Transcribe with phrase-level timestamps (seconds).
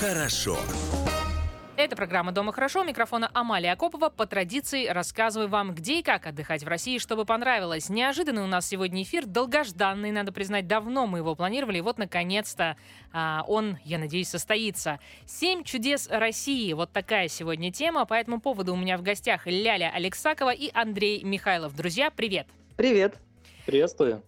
[0.00, 0.58] хорошо».
[1.76, 2.84] Это программа «Дома хорошо».
[2.84, 4.10] Микрофона Амалия Акопова.
[4.10, 7.88] По традиции рассказываю вам, где и как отдыхать в России, чтобы понравилось.
[7.88, 11.78] Неожиданный у нас сегодня эфир, долгожданный, надо признать, давно мы его планировали.
[11.78, 12.76] И вот, наконец-то,
[13.12, 15.00] а, он, я надеюсь, состоится.
[15.24, 16.70] «Семь чудес России».
[16.74, 18.04] Вот такая сегодня тема.
[18.04, 21.74] По этому поводу у меня в гостях Ляля Алексакова и Андрей Михайлов.
[21.74, 22.46] Друзья, привет!
[22.76, 23.16] Привет!
[23.64, 24.22] Приветствую!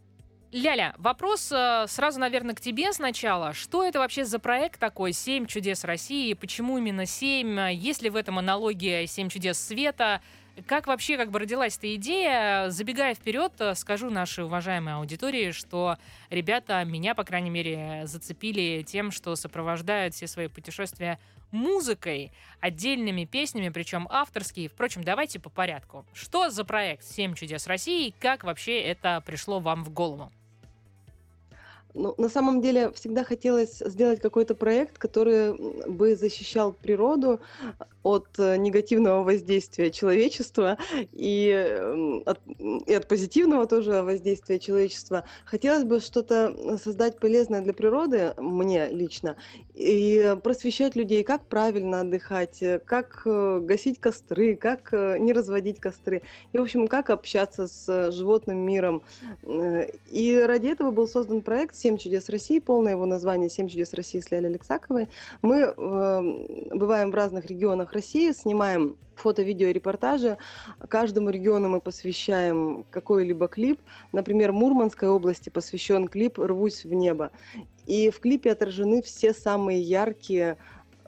[0.52, 3.54] Ляля, вопрос э, сразу, наверное, к тебе сначала.
[3.54, 6.34] Что это вообще за проект такой «Семь чудес России»?
[6.34, 7.58] Почему именно семь?
[7.72, 10.20] Есть ли в этом аналогия «Семь чудес света»?
[10.66, 12.68] Как вообще как бы родилась эта идея?
[12.68, 15.96] Забегая вперед, э, скажу нашей уважаемой аудитории, что
[16.28, 21.18] ребята меня, по крайней мере, зацепили тем, что сопровождают все свои путешествия
[21.50, 22.30] музыкой,
[22.60, 24.68] отдельными песнями, причем авторские.
[24.68, 26.04] Впрочем, давайте по порядку.
[26.12, 30.30] Что за проект «Семь чудес России» как вообще это пришло вам в голову?
[31.94, 35.52] Ну, на самом деле всегда хотелось сделать какой-то проект, который
[35.86, 37.40] бы защищал природу
[38.02, 40.78] от э, негативного воздействия человечества
[41.12, 42.40] и от,
[42.86, 45.24] и от позитивного тоже воздействия человечества.
[45.44, 49.36] Хотелось бы что-то создать полезное для природы, мне лично,
[49.74, 56.22] и просвещать людей, как правильно отдыхать, как э, гасить костры, как э, не разводить костры,
[56.52, 59.02] и, в общем, как общаться с животным миром.
[60.10, 64.20] И ради этого был создан проект «Семь чудес России», полное его название «Семь чудес России»
[64.20, 65.08] с Лялей Алексаковой.
[65.42, 65.74] Мы э,
[66.72, 70.38] бываем в разных регионах России, снимаем фото-видео репортажи.
[70.88, 73.80] Каждому региону мы посвящаем какой-либо клип.
[74.12, 77.32] Например, Мурманской области посвящен клип «Рвусь в небо».
[77.86, 80.58] И в клипе отражены все самые яркие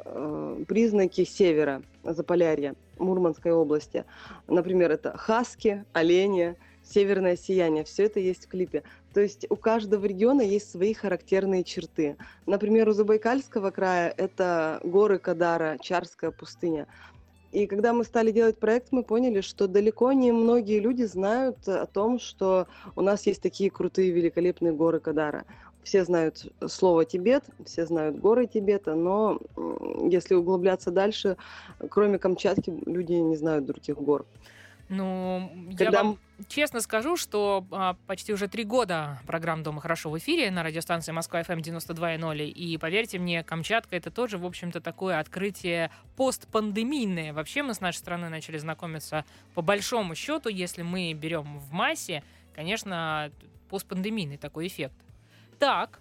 [0.04, 4.04] э, признаки севера, Заполярья, Мурманской области.
[4.48, 7.84] Например, это хаски, олени, северное сияние.
[7.84, 8.82] Все это есть в клипе.
[9.12, 12.16] То есть у каждого региона есть свои характерные черты.
[12.46, 16.86] Например, у Забайкальского края это горы Кадара, Чарская пустыня.
[17.52, 21.86] И когда мы стали делать проект, мы поняли, что далеко не многие люди знают о
[21.86, 22.66] том, что
[22.96, 25.44] у нас есть такие крутые, великолепные горы Кадара.
[25.84, 29.38] Все знают слово Тибет, все знают горы Тибета, но
[30.10, 31.36] если углубляться дальше,
[31.90, 34.26] кроме Камчатки, люди не знают других гор.
[34.88, 35.84] Ну, Когда...
[35.84, 36.18] я вам
[36.48, 41.12] честно скажу, что а, почти уже три года программа «Дома хорошо» в эфире на радиостанции
[41.12, 42.44] Москва FM 92.0.
[42.46, 47.32] И поверьте мне, Камчатка это тоже, в общем-то, такое открытие постпандемийное.
[47.32, 49.24] Вообще мы с нашей страны начали знакомиться
[49.54, 52.22] по большому счету, если мы берем в массе,
[52.54, 53.30] конечно,
[53.70, 54.96] постпандемийный такой эффект.
[55.58, 56.00] Так.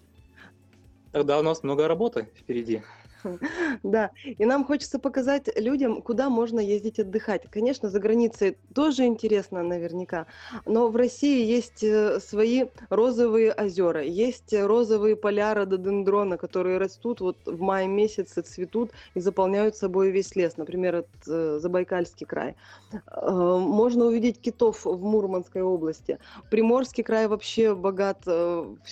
[1.12, 2.82] Тогда у нас много работы впереди.
[3.84, 7.44] Да, и нам хочется показать людям, куда можно ездить отдыхать.
[7.50, 10.28] Конечно, за границей тоже интересно наверняка,
[10.66, 17.38] но в России есть э, свои розовые озера, есть розовые поля рододендрона, которые растут вот
[17.46, 22.56] в мае месяце, цветут и заполняют собой весь лес, например, это э, Забайкальский край.
[22.92, 26.20] Э, можно увидеть китов в Мурманской области.
[26.50, 28.26] Приморский край вообще богат,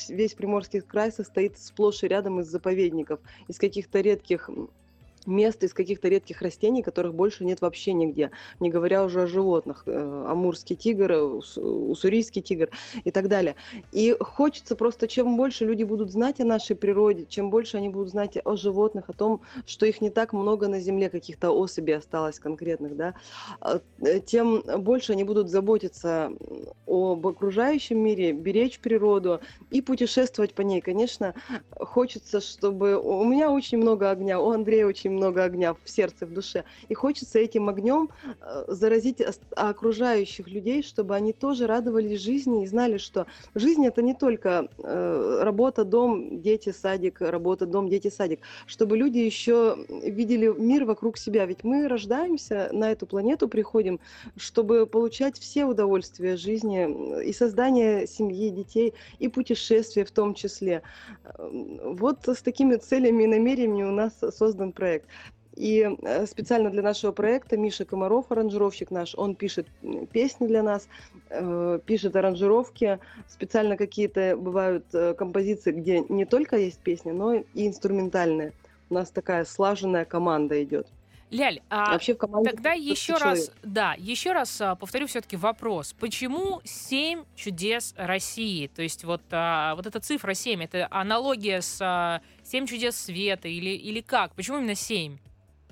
[0.10, 4.50] весь Приморский край состоит сплошь и рядом из заповедников, из каких-то редких редких
[5.26, 9.84] мест из каких-то редких растений, которых больше нет вообще нигде, не говоря уже о животных,
[9.86, 12.70] э, амурский тигр, уссурийский тигр
[13.04, 13.56] и так далее.
[13.92, 18.10] И хочется просто, чем больше люди будут знать о нашей природе, чем больше они будут
[18.10, 22.40] знать о животных, о том, что их не так много на Земле, каких-то особей осталось
[22.40, 23.14] конкретных, да,
[23.60, 26.32] а, э, тем больше они будут заботиться
[26.88, 30.82] об окружающем мире, беречь природу и путешествовать по ней.
[30.82, 31.34] Конечно,
[31.76, 33.00] хочется, чтобы...
[33.00, 36.64] У меня очень много огня, у Андрея очень очень много огня в сердце, в душе.
[36.90, 38.10] И хочется этим огнем
[38.42, 39.22] э, заразить
[39.56, 45.40] окружающих людей, чтобы они тоже радовались жизни и знали, что жизнь это не только э,
[45.44, 48.40] работа, дом, дети, садик, работа, дом, дети, садик.
[48.68, 51.46] Чтобы люди еще видели мир вокруг себя.
[51.46, 54.00] Ведь мы рождаемся, на эту планету приходим,
[54.38, 60.82] чтобы получать все удовольствия жизни и создание семьи, детей, и путешествия в том числе.
[61.40, 65.08] Вот с такими целями и намерениями у нас создан проект проект.
[65.56, 69.68] И э, специально для нашего проекта Миша Комаров, аранжировщик наш, он пишет
[70.12, 70.88] песни для нас,
[71.30, 73.00] э, пишет аранжировки.
[73.28, 78.54] Специально какие-то бывают э, композиции, где не только есть песни, но и инструментальные.
[78.90, 80.88] У нас такая слаженная команда идет.
[81.32, 85.96] Ляль, а Вообще в команде тогда еще раз, да, еще раз а, повторю все-таки вопрос.
[85.98, 88.68] Почему семь чудес России?
[88.68, 93.48] То есть вот, а, вот эта цифра 7, это аналогия с а, 7 чудес света
[93.48, 94.34] или, или как?
[94.36, 95.20] Почему именно семь?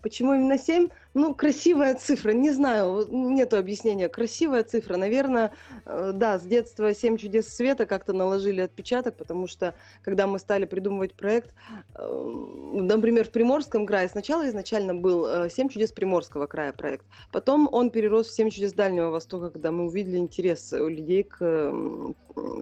[0.01, 0.87] Почему именно семь?
[1.15, 4.09] Ну, красивая цифра, не знаю, нету объяснения.
[4.09, 5.51] Красивая цифра, наверное,
[5.85, 9.73] э, да, с детства «Семь чудес света» как-то наложили отпечаток, потому что,
[10.03, 11.51] когда мы стали придумывать проект,
[11.95, 12.23] э,
[12.73, 17.89] например, в Приморском крае сначала изначально был э, «Семь чудес Приморского края» проект, потом он
[17.89, 21.37] перерос в «Семь чудес Дальнего Востока», когда мы увидели интерес у людей к,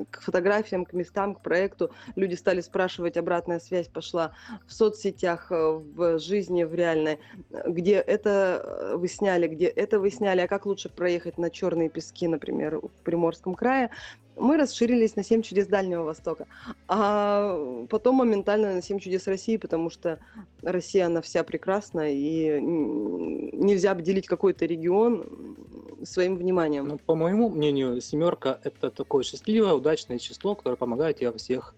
[0.10, 1.92] к фотографиям, к местам, к проекту.
[2.16, 4.32] Люди стали спрашивать, обратная связь пошла
[4.66, 7.20] в соцсетях, в жизни, в реальной,
[7.66, 11.90] где это Э, вы сняли, где это вы сняли, а как лучше проехать на черные
[11.90, 13.90] пески, например, в Приморском крае,
[14.36, 16.46] мы расширились на 7 чудес Дальнего Востока.
[16.88, 20.20] А потом моментально на 7 чудес России, потому что
[20.62, 25.56] Россия, она вся прекрасна, и нельзя обделить какой-то регион
[26.04, 26.88] своим вниманием.
[26.88, 31.74] Ну, по моему мнению, семерка– это такое счастливое, удачное число, которое помогает тебе во всех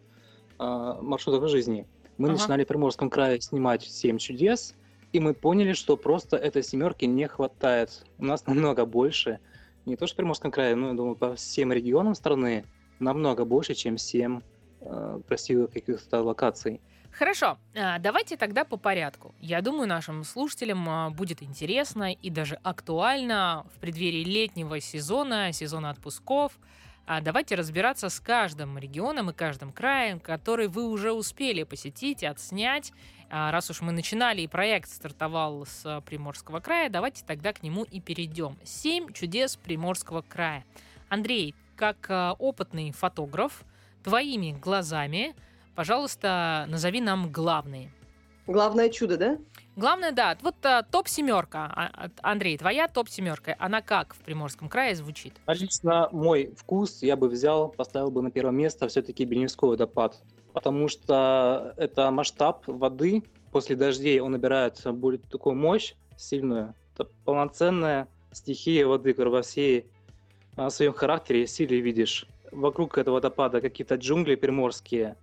[0.59, 1.87] э, маршрутах жизни.
[2.17, 2.37] Мы ага.
[2.37, 4.75] начинали в Приморском крае снимать 7 чудес–
[5.11, 8.05] и мы поняли, что просто этой семерки не хватает.
[8.17, 9.39] У нас намного больше.
[9.85, 12.65] Не то, что в Приморском крае, но, я думаю, по всем регионам страны
[12.99, 14.41] намного больше, чем 7
[14.81, 16.81] э, красивых каких-то локаций.
[17.11, 19.33] Хорошо, а, давайте тогда по порядку.
[19.39, 25.89] Я думаю, нашим слушателям а, будет интересно и даже актуально в преддверии летнего сезона, сезона
[25.89, 26.57] отпусков.
[27.07, 32.93] А давайте разбираться с каждым регионом и каждым краем, который вы уже успели посетить, отснять
[33.29, 37.83] раз уж мы начинали и проект стартовал с э, Приморского края, давайте тогда к нему
[37.83, 38.57] и перейдем.
[38.63, 40.65] Семь чудес Приморского края.
[41.09, 43.63] Андрей, как э, опытный фотограф,
[44.03, 45.35] твоими глазами,
[45.75, 47.91] пожалуйста, назови нам главные.
[48.47, 49.37] Главное чудо, да?
[49.75, 50.35] Главное, да.
[50.41, 51.71] Вот а, топ-семерка.
[51.73, 55.35] А, Андрей, твоя топ-семерка, она как в Приморском крае звучит?
[55.47, 60.19] Лично мой вкус я бы взял, поставил бы на первое место все-таки Бельневской водопад
[60.53, 63.23] потому что это масштаб воды.
[63.51, 66.75] После дождей он набирает будет такую мощь сильную.
[66.93, 69.87] Это полноценная стихия воды, которая во всей
[70.55, 72.25] а, своем характере и силе видишь.
[72.51, 75.15] Вокруг этого водопада какие-то джунгли приморские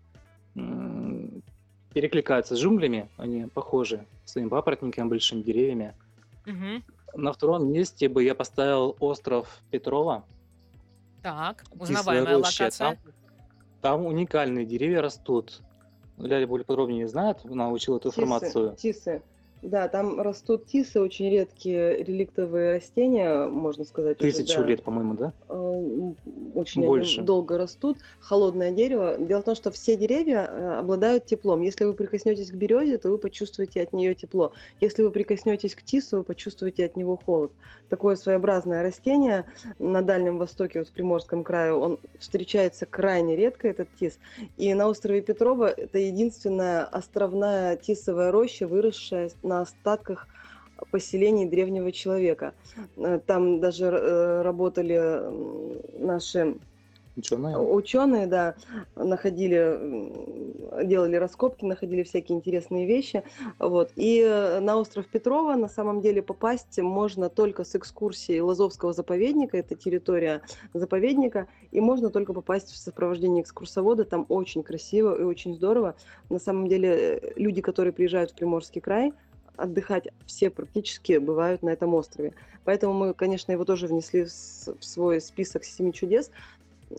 [1.93, 5.95] перекликаются с джунглями, они похожи своими папоротниками, большими деревьями.
[6.47, 7.21] Угу.
[7.23, 10.25] На втором месте бы я поставил остров Петрова.
[11.23, 12.71] Так, узнаваемая локация.
[12.71, 12.97] Там
[13.81, 15.61] там уникальные деревья растут.
[16.19, 18.75] Ляля более подробнее знает, она учила эту информацию.
[18.77, 19.23] Тисы.
[19.63, 24.19] Да, там растут тисы, очень редкие реликтовые растения, можно сказать.
[24.19, 24.67] Тысячу да.
[24.67, 25.33] лет, по-моему, да?
[25.49, 26.13] Э,
[26.55, 27.23] очень Больше.
[27.23, 27.99] долго растут.
[28.21, 29.17] Холодное дерево.
[29.19, 31.63] Дело в том, что все деревья э, обладают теплом.
[31.63, 34.53] Если вы прикоснетесь к березе, то вы почувствуете от нее тепло.
[34.81, 37.51] Если вы прикоснетесь к тису, вы почувствуете от него холод.
[37.89, 39.47] Такое своеобразное растение
[39.79, 44.19] на Дальнем Востоке, вот в Приморском крае, он встречается крайне редко, этот тис.
[44.57, 50.29] И на острове Петрова это единственная островная тисовая роща, выросшая на остатках
[50.91, 52.55] поселений древнего человека.
[52.97, 55.21] Э, там даже э, работали
[55.99, 56.57] наши
[57.17, 57.57] Ученые?
[57.57, 58.55] Ученые, да,
[58.95, 63.23] находили, делали раскопки, находили всякие интересные вещи.
[63.59, 63.91] Вот.
[63.97, 69.57] И э, на остров Петрова на самом деле попасть можно только с экскурсией Лазовского заповедника,
[69.57, 70.43] это территория
[70.75, 75.95] заповедника, и можно только попасть в сопровождении экскурсовода, там очень красиво и очень здорово.
[76.29, 79.15] На самом деле люди, которые приезжают в Приморский край,
[79.57, 82.35] отдыхать все практически бывают на этом острове.
[82.65, 86.31] Поэтому мы, конечно, его тоже внесли в свой список семи чудес.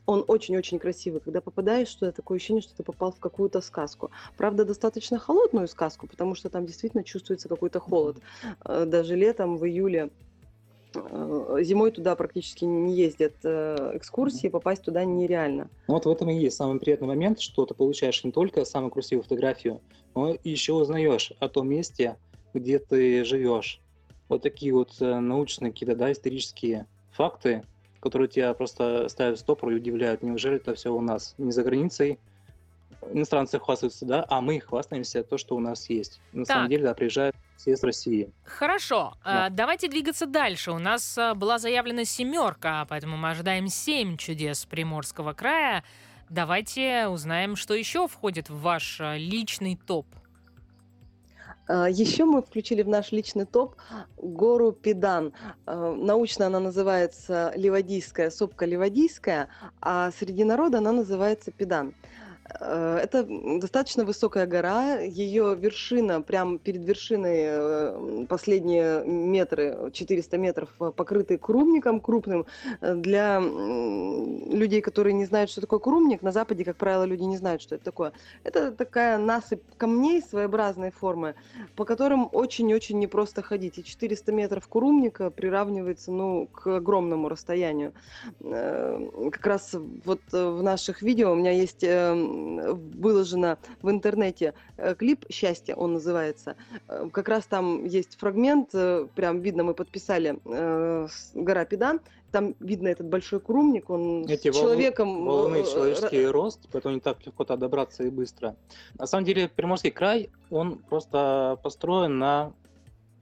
[0.05, 1.22] Он очень-очень красивый.
[1.22, 4.12] Когда попадаешь туда, такое ощущение, что ты попал в какую-то сказку.
[4.38, 8.17] Правда, достаточно холодную сказку, потому что там действительно чувствуется какой-то холод.
[8.65, 10.10] Э, даже летом, в июле,
[10.93, 15.70] э, зимой туда практически не ездят э, экскурсии, попасть туда нереально.
[15.88, 18.91] Ну вот в этом и есть самый приятный момент, что ты получаешь не только самую
[18.91, 19.82] красивую фотографию,
[20.15, 22.17] но еще узнаешь о том месте,
[22.60, 23.80] где ты живешь.
[24.30, 27.64] Вот такие вот э, научные какие-то, да, исторические факты,
[28.00, 30.22] которые тебя просто ставят в стопор и удивляют.
[30.22, 32.20] Неужели это все у нас не за границей?
[33.12, 36.20] Иностранцы хвастаются, да, а мы хвастаемся то, что у нас есть.
[36.34, 36.56] На так.
[36.56, 38.30] самом деле, да, приезжают все из России.
[38.44, 39.46] Хорошо, да.
[39.46, 40.72] а, давайте двигаться дальше.
[40.72, 45.84] У нас а, была заявлена семерка, поэтому мы ожидаем семь чудес Приморского края.
[46.30, 50.06] Давайте узнаем, что еще входит в ваш личный топ.
[51.67, 53.75] А, Еще мы включили в наш личный топ
[54.17, 55.33] гору Педан.
[55.65, 59.50] А, научно она называется Ливадийская, сопка Ливадийская,
[59.81, 61.93] а среди народа она называется Педан.
[62.60, 63.27] Э, это
[63.60, 71.38] достаточно высокая гора, ее вершина, прям перед вершиной э, последние метры, 400 метров, э, покрыты
[71.38, 72.46] крумником крупным.
[72.82, 77.62] Для людей, которые не знают, что такое крумник, на Западе, как правило, люди не знают,
[77.62, 78.13] что это такое.
[78.44, 81.36] Это такая насыпь камней своеобразной формы,
[81.75, 83.77] по которым очень-очень непросто ходить.
[83.77, 87.94] И 400 метров крумника приравнивается ну, к огромному расстоянию.
[88.39, 89.75] Как раз
[90.06, 91.84] вот в наших видео у меня есть
[92.38, 96.56] выложено в интернете э, клип «Счастье», он называется.
[96.88, 100.39] Э, как раз там есть фрагмент, э, прям видно, мы подписали
[101.34, 102.00] «Гора Педан»,
[102.32, 105.25] там видно этот большой крумник, он Эти с человеком...
[105.25, 108.56] Волны, человеческий рост, поэтому не так легко туда добраться и быстро.
[109.00, 112.53] На самом деле Приморский край, он просто построен на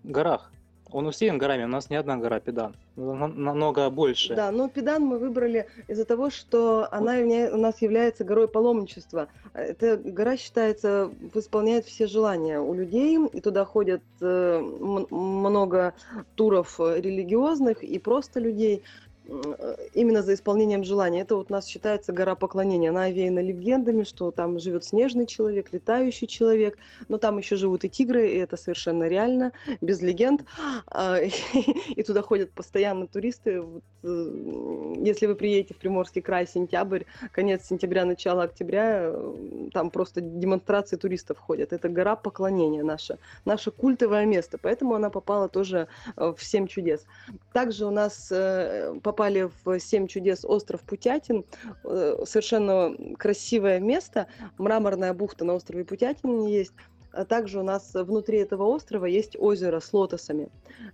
[0.03, 0.51] горах.
[0.91, 4.35] Он усеян горами, у нас не одна гора Педан, намного больше.
[4.35, 9.27] Да, но Педан мы выбрали из-за того, что она у нас является горой паломничества.
[9.53, 15.93] Эта гора считается, исполняет все желания у людей, и туда ходят э, много
[16.35, 18.83] туров религиозных и просто людей.
[19.27, 21.21] Э, именно за исполнением желания.
[21.21, 22.89] Это вот у нас считается гора поклонения.
[22.89, 26.77] Она овеяна легендами, что там живет снежный человек, летающий человек,
[27.07, 29.51] но там еще живут и тигры, и это совершенно реально,
[29.81, 30.43] без легенд.
[30.87, 31.17] А,
[31.95, 33.63] и туда ходят постоянно туристы.
[34.03, 40.21] Э, если вы приедете в Приморский край, сентябрь, конец сентября, начало октября, э, там просто
[40.21, 41.73] демонстрации туристов ходят.
[41.73, 47.05] Это гора поклонения наша, наше культовое место, поэтому она попала тоже в «Семь чудес».
[47.53, 51.45] Также у нас по попали в «Семь чудес» остров Путятин.
[51.85, 54.27] Э, совершенно красивое место.
[54.57, 56.73] Мраморная бухта на острове Путятин есть.
[57.13, 60.49] А также у нас внутри этого острова есть озеро с лотосами.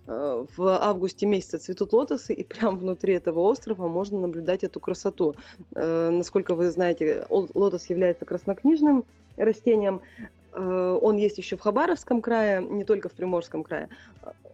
[0.06, 5.34] Э, в августе месяце цветут лотосы, и прямо внутри этого острова можно наблюдать эту красоту.
[5.74, 9.04] Э, насколько вы знаете, лотос является краснокнижным
[9.36, 10.00] растением.
[10.54, 13.88] Он есть еще в Хабаровском крае, не только в Приморском крае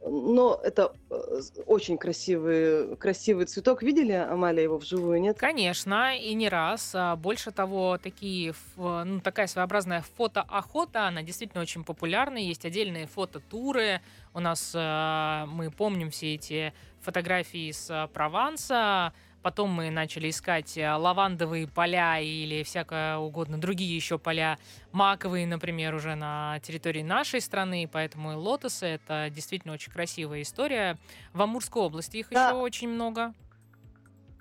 [0.07, 3.83] но это э, очень красивый, красивый цветок.
[3.83, 5.39] Видели, Амалия, его вживую, нет?
[5.39, 6.93] Конечно, и не раз.
[6.95, 12.39] А больше того, такие, ну, такая своеобразная фотоохота, она действительно очень популярна.
[12.39, 14.01] Есть отдельные фототуры.
[14.35, 19.13] У нас э, мы помним все эти фотографии с э, Прованса,
[19.43, 24.59] Потом мы начали искать э, лавандовые поля или всякое угодно другие еще поля,
[24.93, 27.89] маковые, например, уже на территории нашей страны.
[27.91, 30.99] Поэтому и лотосы— это действительно очень красивая история.
[31.33, 32.49] В Амурской области их да.
[32.49, 33.33] еще очень много.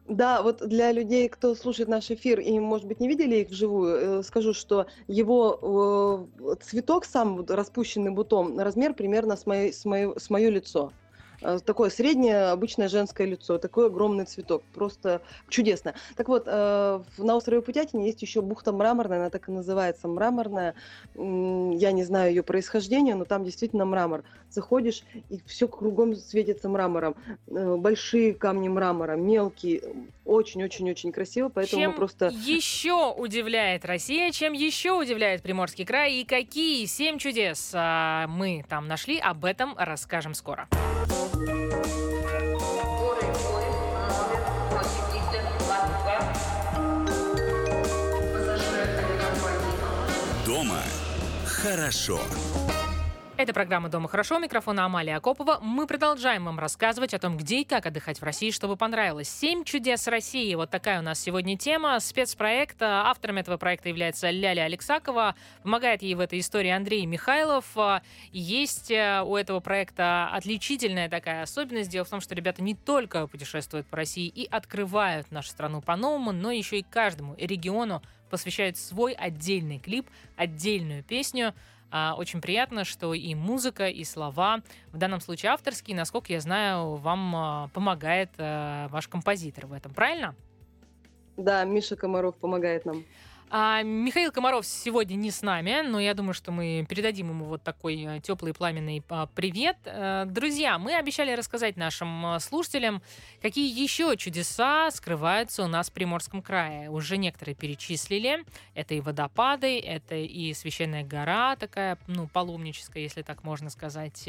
[0.08, 4.20] Да, вот для людей, кто слушает наш эфир и, может быть, не видели их вживую,
[4.20, 10.18] э, скажу, что его э, цветок сам, распущенный бутон, размер примерно с, моей, с, мое,
[10.18, 10.94] с мое лицо.
[11.42, 15.94] Э, такое среднее обычное женское лицо, такой огромный цветок, просто чудесно.
[16.16, 20.76] Так вот, э, на острове Путятине есть еще бухта мраморная, она так и называется мраморная.
[21.16, 24.24] Я не знаю ее происхождение, но там действительно мрамор.
[24.50, 27.16] Заходишь, и все кругом светится мрамором.
[27.48, 29.82] Э, большие камни мрамора, мелкие,
[30.26, 32.28] очень-очень-очень красиво, поэтому чем просто...
[32.28, 38.88] еще удивляет Россия, чем еще удивляет Приморский край и какие семь чудес а, мы там
[38.88, 40.68] нашли, об этом расскажем скоро.
[51.68, 52.77] Хорошо.
[53.38, 54.40] Это программа «Дома хорошо».
[54.40, 55.60] Микрофон Амалия Акопова.
[55.62, 59.30] Мы продолжаем вам рассказывать о том, где и как отдыхать в России, чтобы понравилось.
[59.30, 60.56] «Семь чудес России».
[60.56, 62.00] Вот такая у нас сегодня тема.
[62.00, 62.82] Спецпроект.
[62.82, 65.36] Автором этого проекта является Ляля Алексакова.
[65.62, 67.78] Помогает ей в этой истории Андрей Михайлов.
[68.32, 71.92] Есть э, у этого проекта отличительная такая особенность.
[71.92, 76.32] Дело в том, что ребята не только путешествуют по России и открывают нашу страну по-новому,
[76.32, 78.02] но еще и каждому региону
[78.32, 81.54] посвящают свой отдельный клип, отдельную песню.
[81.90, 86.96] А, очень приятно, что и музыка, и слова, в данном случае авторские, насколько я знаю,
[86.96, 90.36] вам а, помогает а, ваш композитор в этом, правильно?
[91.38, 93.04] Да, Миша Комаров помогает нам.
[93.50, 97.64] А Михаил Комаров сегодня не с нами, но я думаю, что мы передадим ему вот
[97.64, 99.78] такой э, теплый пламенный а, привет.
[99.86, 103.02] Э, друзья, мы обещали рассказать нашим э, слушателям,
[103.42, 106.90] какие еще чудеса скрываются у нас в Приморском крае.
[106.90, 108.44] Уже некоторые перечислили.
[108.76, 114.28] Это и водопады, это и священная гора такая, ну, паломническая, если так можно сказать.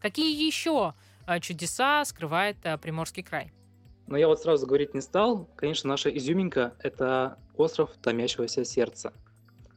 [0.00, 0.94] Какие еще
[1.40, 3.50] чудеса скрывает Приморский край?
[4.10, 5.48] Но я вот сразу говорить не стал.
[5.54, 9.12] Конечно, наша изюминка– это остров Томящегося сердца.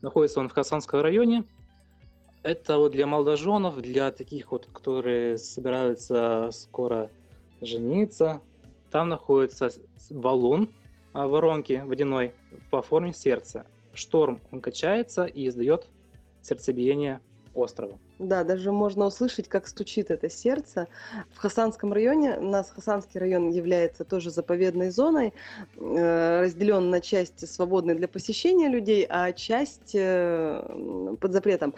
[0.02, 1.44] Находится он в Хасанском районе.
[2.42, 7.12] Это вот для молодоженов, для таких вот, которые собираются скоро
[7.62, 8.42] жениться.
[8.90, 9.70] Там находится
[10.10, 10.68] валун,
[11.14, 12.34] а, воронки водяной
[12.72, 13.68] по форме сердца.
[13.94, 15.88] шторм, он качается и издает
[16.42, 17.22] сердцебиение
[17.54, 18.00] острова.
[18.24, 20.88] Да, даже можно услышать, как стучит это сердце.
[21.34, 25.34] В Хасанском районе, у нас Хасанский район является тоже заповедной зоной,
[25.76, 31.74] э, разделен на части свободные для посещения людей, а часть э, под запретом.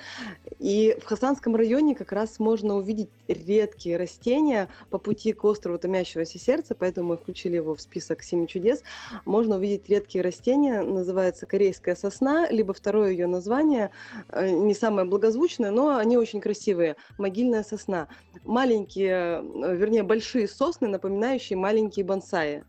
[0.60, 6.38] И в Хасанском районе как раз можно увидеть редкие растения по пути к острову Томящегося
[6.38, 8.84] сердца, поэтому мы включили его в список семи чудес.
[9.26, 13.90] Можно увидеть редкие растения, называется корейская сосна, либо второе ее название,
[14.30, 16.96] э, не самое благозвучное, но они очень очень красивые.
[17.18, 18.08] Могильная сосна.
[18.44, 22.64] Маленькие, э, вернее, большие сосны, напоминающие маленькие бонсаи.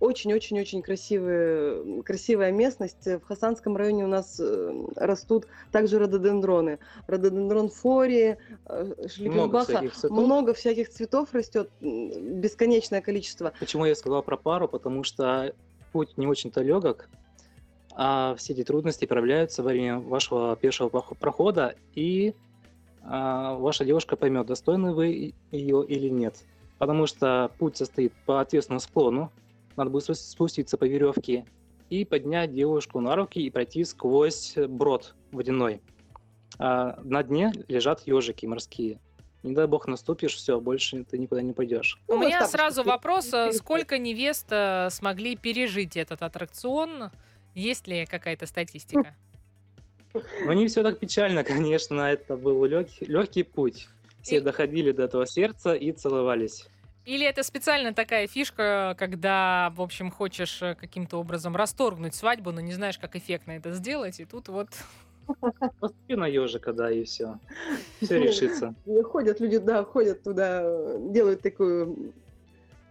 [0.00, 3.06] Очень-очень-очень красивые, красивая местность.
[3.06, 6.78] В Хасанском районе у нас э, растут также рододендроны.
[7.06, 9.82] Рододендрон фории, э, шлипенбаха.
[10.04, 13.52] Много, много всяких цветов растет, бесконечное количество.
[13.60, 14.68] Почему я сказала про пару?
[14.68, 15.54] Потому что
[15.92, 17.08] путь не очень-то легок,
[17.94, 22.34] а все эти трудности проявляются во время вашего пешего прохода, и
[23.02, 26.36] ваша девушка поймет, достойны вы ее или нет.
[26.78, 29.32] Потому что путь состоит по ответственному склону,
[29.76, 31.44] надо будет спуститься по веревке
[31.90, 35.82] и поднять девушку на руки и пройти сквозь брод водяной.
[36.58, 39.00] А на дне лежат ежики морские.
[39.42, 41.98] Не дай бог наступишь, все, больше ты никуда не пойдешь.
[42.08, 47.10] У ну, меня сразу вопрос, а сколько невест э, смогли пережить этот аттракцион?
[47.54, 49.16] Есть ли какая-то статистика?
[50.14, 53.88] Ну, не все так печально, конечно, это был легкий, легкий путь.
[54.22, 54.40] Все и...
[54.40, 56.66] доходили до этого сердца и целовались.
[57.06, 62.60] Или это специально такая фишка, когда, в общем, хочешь э, каким-то образом расторгнуть свадьбу, но
[62.60, 64.68] не знаешь, как эффектно это сделать, и тут вот...
[65.80, 67.38] Поступи на ежика, да, и все.
[68.02, 68.74] Все решится.
[69.04, 72.12] Ходят люди, да, ходят туда, делают такую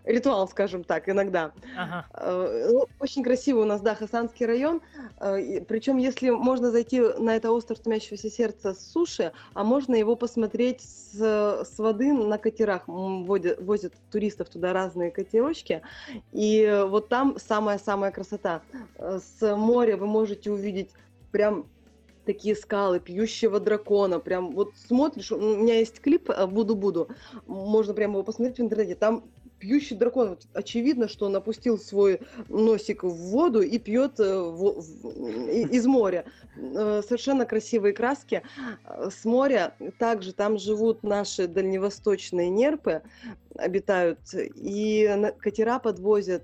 [0.04, 1.52] ритуал, скажем так, иногда.
[1.78, 2.06] Ага.
[2.14, 4.82] Э, ну, очень красиво у нас, да, Хасанский район.
[5.20, 10.16] Э, Причем, если можно зайти на это остров Томящегося сердца с суши, а можно его
[10.16, 12.84] посмотреть с, с воды на катерах.
[12.88, 15.82] Возят, возят туристов туда разные катерочки.
[16.32, 18.62] И вот там самая-самая красота.
[18.98, 20.90] Э, с моря вы можете увидеть
[21.32, 21.66] прям
[22.26, 27.10] такие скалы, пьющего дракона, прям вот смотришь, у меня есть клип «Буду-буду»,
[27.48, 29.24] можно прямо его посмотреть в интернете, там
[29.60, 30.30] пьющий дракон.
[30.30, 35.86] Вот очевидно, что он опустил свой носик в воду и пьет э, в, в, из
[35.86, 36.26] моря.
[36.56, 38.42] Э, совершенно красивые краски.
[38.86, 43.02] Э, с моря также там живут наши дальневосточные нерпы
[43.56, 46.44] обитают, и катера подвозят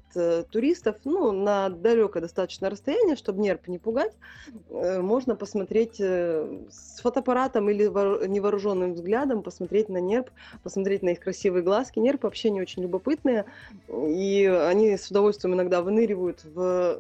[0.49, 4.11] туристов ну, на далекое достаточно расстояние, чтобы нерп не пугать.
[4.69, 10.29] Можно посмотреть с фотоаппаратом или невооруженным взглядом, посмотреть на нерп,
[10.63, 11.99] посмотреть на их красивые глазки.
[11.99, 13.45] Нерпы вообще не очень любопытные,
[13.89, 16.97] и они с удовольствием иногда выныривают в,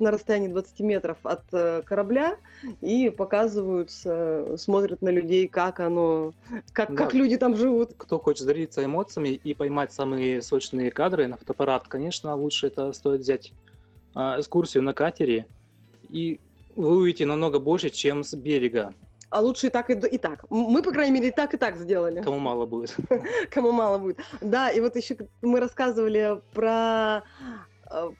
[0.00, 1.44] на расстоянии 20 метров от
[1.84, 2.36] корабля
[2.80, 3.90] и показывают,
[4.60, 6.32] смотрят на людей, как оно,
[6.72, 6.96] как, да.
[6.96, 7.92] как люди там живут.
[7.96, 13.20] Кто хочет зарядиться эмоциями и поймать самые сочные кадры на фотоаппарат, конечно, лучше это стоит
[13.20, 13.52] взять
[14.14, 15.46] а, экскурсию на катере,
[16.08, 16.40] и
[16.76, 18.94] вы увидите намного больше, чем с берега.
[19.32, 20.44] А лучше и так, и, и так.
[20.50, 22.20] Мы, по крайней мере, и так, и так сделали.
[22.20, 22.94] Кому мало будет.
[23.50, 24.18] Кому мало будет.
[24.42, 27.22] Да, и вот еще мы рассказывали про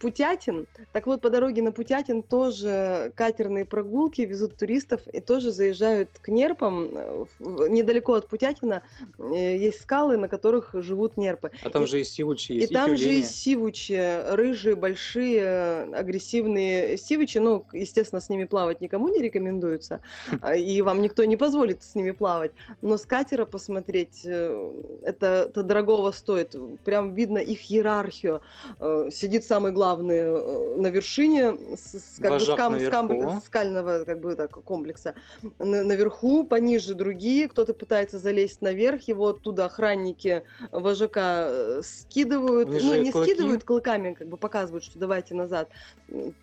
[0.00, 0.66] Путятин.
[0.92, 6.28] Так вот, по дороге на Путятин тоже катерные прогулки везут туристов и тоже заезжают к
[6.28, 6.90] нерпам.
[6.92, 8.82] Э, недалеко от Путятина
[9.18, 11.50] э, есть скалы, на которых живут нерпы.
[11.62, 12.70] А там и, же и сивучи есть.
[12.70, 17.38] И, и там же и сивучи, рыжие, большие, агрессивные сивучи.
[17.38, 20.00] Ну, естественно, с ними плавать никому не рекомендуется,
[20.56, 22.52] и вам никто не позволит с ними плавать.
[22.82, 26.54] Но с катера посмотреть, это, это дорогого стоит.
[26.84, 28.42] Прям видно их иерархию.
[29.10, 34.34] Сидит сам самый главный э, на вершине с, как бы, скам, скам, скального как бы,
[34.34, 35.14] так, комплекса.
[35.58, 42.86] На, наверху, пониже другие, кто-то пытается залезть наверх, его оттуда охранники вожака э, скидывают, Ниже
[42.86, 43.30] ну не клыки.
[43.30, 45.68] скидывают клыками, как бы показывают, что давайте назад.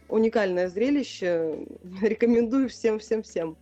[0.08, 1.68] Уникальное зрелище,
[2.02, 3.58] рекомендую всем-всем-всем.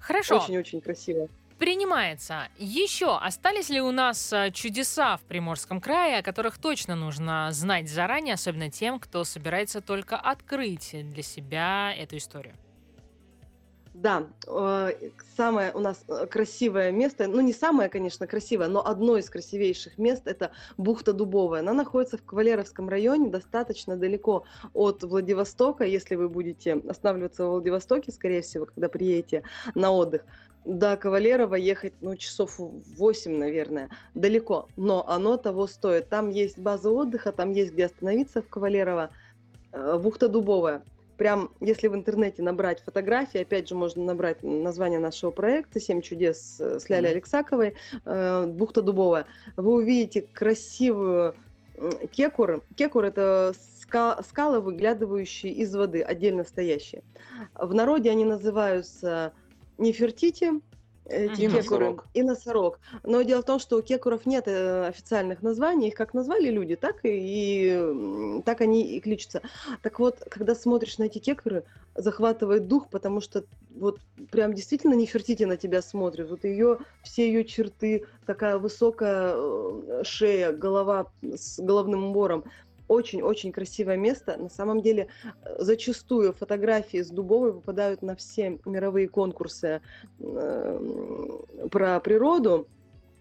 [0.00, 0.38] Хорошо.
[0.38, 1.28] Очень-очень красиво
[1.58, 2.48] принимается.
[2.56, 7.88] Еще остались ли у нас э, чудеса в Приморском крае, о которых точно нужно знать
[7.88, 12.54] заранее, особенно тем, кто собирается только открыть для себя эту историю?
[13.94, 14.92] Да, э,
[15.36, 19.98] самое у нас э, красивое место, ну не самое, конечно, красивое, но одно из красивейших
[19.98, 21.62] мест– это бухта Дубовая.
[21.62, 25.84] Она находится в Кавалеровском районе, достаточно далеко от Владивостока.
[25.84, 29.42] Если вы будете останавливаться в Владивостоке, скорее всего, когда приедете
[29.74, 30.22] на отдых,
[30.68, 36.08] до Кавалерова ехать, ну, часов 8, наверное, далеко, но оно того стоит.
[36.08, 39.10] Там есть база отдыха, там есть где остановиться в Кавалерово,
[39.72, 40.82] э, бухта Дубовая.
[41.16, 46.60] прям, если в интернете набрать фотографии, опять же, можно набрать название нашего проекта «Семь чудес»
[46.60, 49.26] с Лялей Алексаковой, э, бухта Дубовая,
[49.56, 51.34] вы увидите красивую
[52.12, 52.62] кекур.
[52.76, 53.52] Кекур– это
[54.22, 57.02] скалы, выглядывающие из воды, отдельно стоящие.
[57.54, 59.32] В народе они называются
[59.78, 60.60] Нефертити,
[61.10, 62.04] и носорог.
[62.12, 62.80] и носорог.
[63.02, 66.76] Но дело в том, что у кекуров нет э, официальных названий, их как назвали люди,
[66.76, 69.40] так и, и так они и кличутся.
[69.82, 71.64] Так вот, когда смотришь на эти кекуры,
[71.94, 76.28] захватывает дух, потому что вот прям действительно Нефертити на тебя смотрит.
[76.28, 82.44] Вот ее, все ее черты, такая высокая э, шея, голова с головным убором
[82.88, 84.36] очень-очень красивое место.
[84.36, 85.08] На самом деле,
[85.44, 89.80] э, зачастую фотографии с Дубовой попадают на все мировые конкурсы
[90.18, 92.66] э, про природу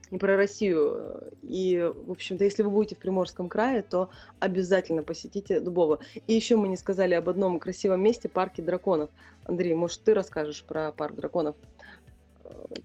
[0.09, 1.31] и про Россию.
[1.43, 5.99] И, в общем-то, если вы будете в Приморском крае, то обязательно посетите Дубово.
[6.27, 9.09] И еще мы не сказали об одном красивом месте, парке драконов.
[9.45, 11.55] Андрей, может, ты расскажешь про парк драконов?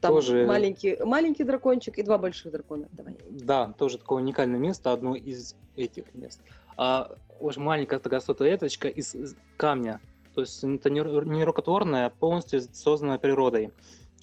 [0.01, 2.89] Там Тоже- маленький, маленький дракончик и два больших дракона.
[2.93, 3.17] Давай.
[3.31, 6.41] Да, тоже такое уникальное место, одно из этих мест.
[6.77, 9.15] А, очень маленькая такая статуэточка из
[9.57, 10.01] камня.
[10.35, 13.73] То есть это не ру- не рукотворная, а полностью создана природой.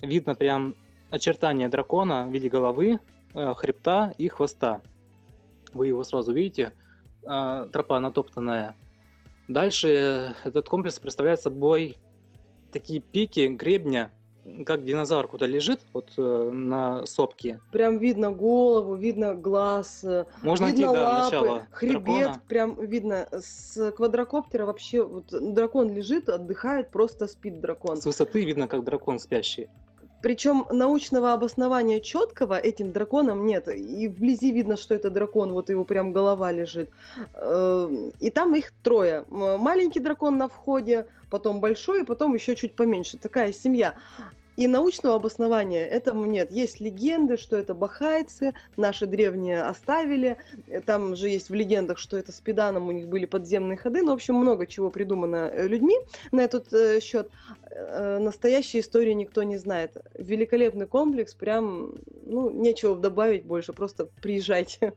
[0.01, 0.75] Видно прям
[1.09, 2.99] очертания дракона в виде головы,
[3.33, 4.81] э, хребта и хвоста.
[5.73, 6.73] Вы его сразу видите.
[7.25, 8.75] А, Тропа натоптанная.
[9.47, 11.97] Дальше этот комплекс представляет собой
[12.71, 14.11] такие пики гребня,
[14.65, 17.59] как динозавр куда лежит, вот э, на сопке.
[17.71, 22.41] Прям видно голову, видно глаз, э, Можно видно идти, да, лапы, начало хребет, дракона.
[22.47, 23.27] прям видно.
[23.31, 27.97] С квадрокоптера вообще вот, дракон лежит, отдыхает, просто спит дракон.
[27.97, 29.69] С высоты видно, как дракон спящий.
[30.21, 33.67] Причем научного обоснования четкого этим драконам нет.
[33.67, 36.89] И вблизи видно, что это дракон, вот его прям голова лежит.
[37.33, 39.25] Э, И там их трое.
[39.29, 43.17] Маленький дракон на входе, потом большой, и потом еще чуть поменьше.
[43.17, 43.95] Такая семья.
[44.59, 46.51] И научного обоснования этому нет.
[46.51, 50.35] Есть легенды, что это бахайцы, наши древние оставили.
[50.85, 54.01] Там же есть в легендах, что это с Педаном у них были подземные ходы.
[54.01, 55.95] Ну, в общем, много чего придумано э, людьми
[56.33, 57.29] на этот э, счет.
[57.71, 59.95] Э, Настоящей истории никто не знает.
[60.15, 61.93] Великолепный комплекс, прям,
[62.25, 64.91] ну, нечего добавить больше, просто приезжайте.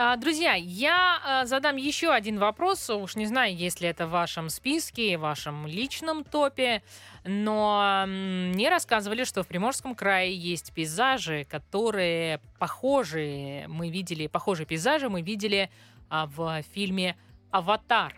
[0.00, 2.88] А, Друзья, я задам еще один вопрос.
[2.88, 6.84] Уж не знаю, есть ли это в вашем списке, в вашем личном топе,
[7.28, 13.66] но мне рассказывали, что в Приморском крае есть пейзажи, которые похожи.
[13.68, 15.70] Мы видели похожие пейзажи, мы видели
[16.08, 17.16] а, в фильме
[17.50, 18.14] «Аватар».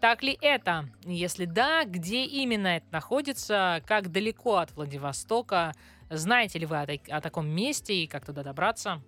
[0.00, 0.88] Так ли это?
[1.04, 3.82] Если да, где именно это находится?
[3.86, 5.72] Как далеко от Владивостока?
[6.08, 9.00] Знаете ли вы о, так- о таком месте и как туда добраться?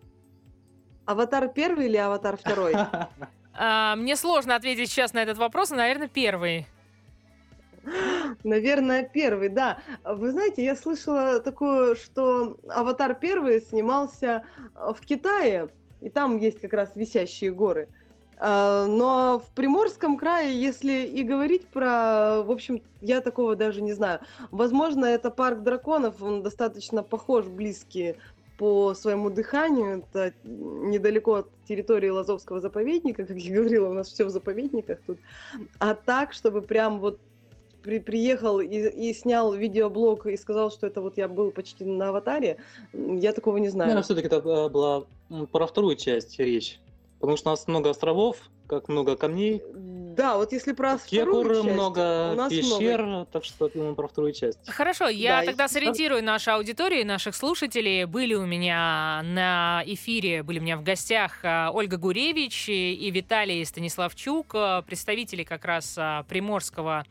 [1.04, 2.74] Аватар первый или аватар второй?
[3.54, 6.66] А, мне сложно ответить сейчас на этот вопрос, но, наверное, первый.
[8.44, 9.78] Наверное, первый, да.
[10.04, 15.68] Вы знаете, я слышала такое, что «Аватар первый» снимался э, в Китае,
[16.00, 17.88] и там есть как раз висящие горы.
[18.44, 23.92] А, Но в Приморском крае, если и говорить про, в общем, я такого даже не
[23.92, 24.20] знаю.
[24.50, 28.16] Возможно, это парк драконов, он достаточно похож, близкий
[28.58, 30.04] по своему дыханию.
[30.12, 35.18] Это недалеко от территории Лазовского заповедника, как я говорила, у нас все в заповедниках тут.
[35.78, 37.20] А так, чтобы прям вот
[37.82, 42.08] при- приехал и, и снял видеоблог и сказал, что это вот я был почти на
[42.08, 42.56] аватаре,
[42.92, 43.88] я такого не знаю.
[43.88, 45.04] Наверное, все-таки это э, была
[45.52, 46.78] про вторую часть речь.
[47.20, 49.62] Потому что у нас много островов, как много камней,
[50.16, 53.26] Да, вот если про вторую кекур часть, много, у нас пещер, много.
[53.32, 54.58] так что именно про вторую часть.
[54.68, 58.04] Хорошо, я Да, тогда если- сориентирую нашу аудиторию, наших слушателей.
[58.06, 63.64] Были у меня на эфире, были у меня в гостях а, Ольга Гуревич и Виталий
[63.64, 65.96] Станиславчук, а, представители как раз
[66.28, 67.04] Приморского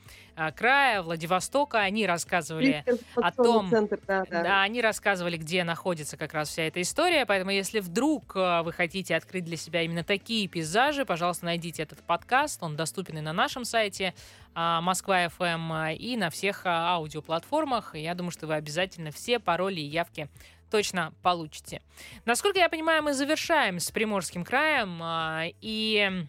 [0.50, 1.80] края, Владивостока.
[1.80, 4.44] Они рассказывали Информационный том, центр, да, да.
[4.44, 8.74] Да, они рассказывали, где находится как раз вся эта история, поэтому если вдруг э, вы
[8.74, 13.34] хотите открыть для себя именно такие пейзажи, пожалуйста, найдите этот подкаст, он доступен и на
[13.34, 14.14] нашем сайте
[14.56, 17.96] а, Москва FM и на всех аудиоплатформах.
[17.96, 20.30] Я думаю, что вы обязательно все пароли и явки
[20.70, 21.82] точно получите.
[22.26, 26.26] Насколько я понимаю, мы завершаем с Приморским краем, и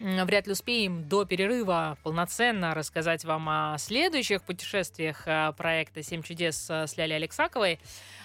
[0.00, 6.68] вряд ли успеем до перерыва полноценно рассказать вам о следующих путешествиях а, проекта «Семь чудес»
[6.68, 7.78] с Лялей Алексаковой.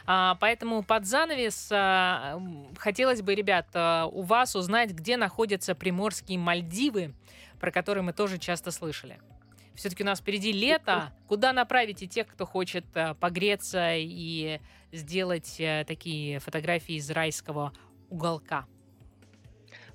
[0.06, 3.68] А, Поэтому под занавес м, хотелось бы, ребят,
[4.12, 7.14] у вас узнать, где находятся приморские Мальдивы,
[7.60, 9.20] про которые мы тоже часто слышали.
[9.76, 11.14] Все-таки у нас впереди лето.
[11.28, 12.86] Куда направите тех, кто хочет
[13.20, 14.60] погреться и
[14.92, 15.56] сделать
[15.88, 17.72] такие фотографии из райского
[18.10, 18.66] уголка?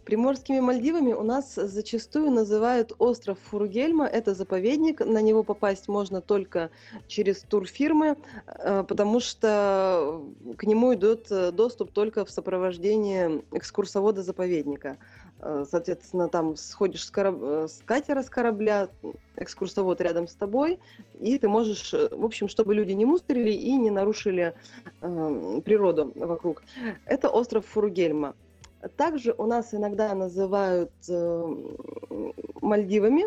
[0.04, 4.06] Приморскими Мальдивами у нас зачастую называют остров Фургельма.
[4.06, 6.70] Это заповедник, на него попасть можно только
[7.06, 10.22] через турфирмы, э, потому что
[10.58, 14.98] к нему идет э, доступ только в сопровождении экскурсовода заповедника.
[15.40, 17.42] Э, соответственно, там сходишь с, кораб...
[17.42, 18.88] с катера, с корабля,
[19.36, 20.80] экскурсовод рядом с тобой,
[21.18, 24.54] и ты можешь, в общем, чтобы люди не мусорили и не нарушили
[25.00, 26.62] э, природу вокруг.
[27.06, 28.34] Это остров Фуругельма.
[28.96, 31.56] Также у нас иногда называют э,
[32.60, 33.24] Мальдивами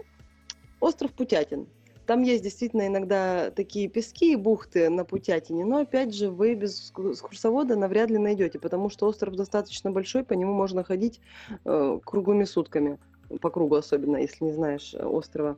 [0.80, 1.68] остров Путятин.
[2.06, 6.90] Там есть действительно иногда такие пески и бухты на Путятине, но опять же вы без
[6.92, 11.20] экскурсовода навряд ли найдете, потому что остров достаточно большой, по нему можно ходить
[11.66, 12.98] э, круглыми сутками,
[13.42, 15.58] по кругу особенно, если не знаешь э, острова.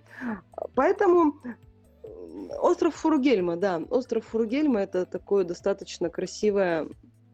[0.74, 1.36] Поэтому
[2.60, 6.88] остров Фуругельма, да, остров Фуругельма это такое достаточно красивое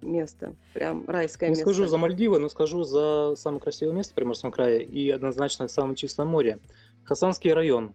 [0.06, 1.66] место, прям райское не место.
[1.66, 5.68] Не скажу за Мальдивы, но скажу за самое красивое место в Приморском крае и однозначно
[5.68, 6.60] самое чистое море.
[7.04, 7.94] Хасанский район.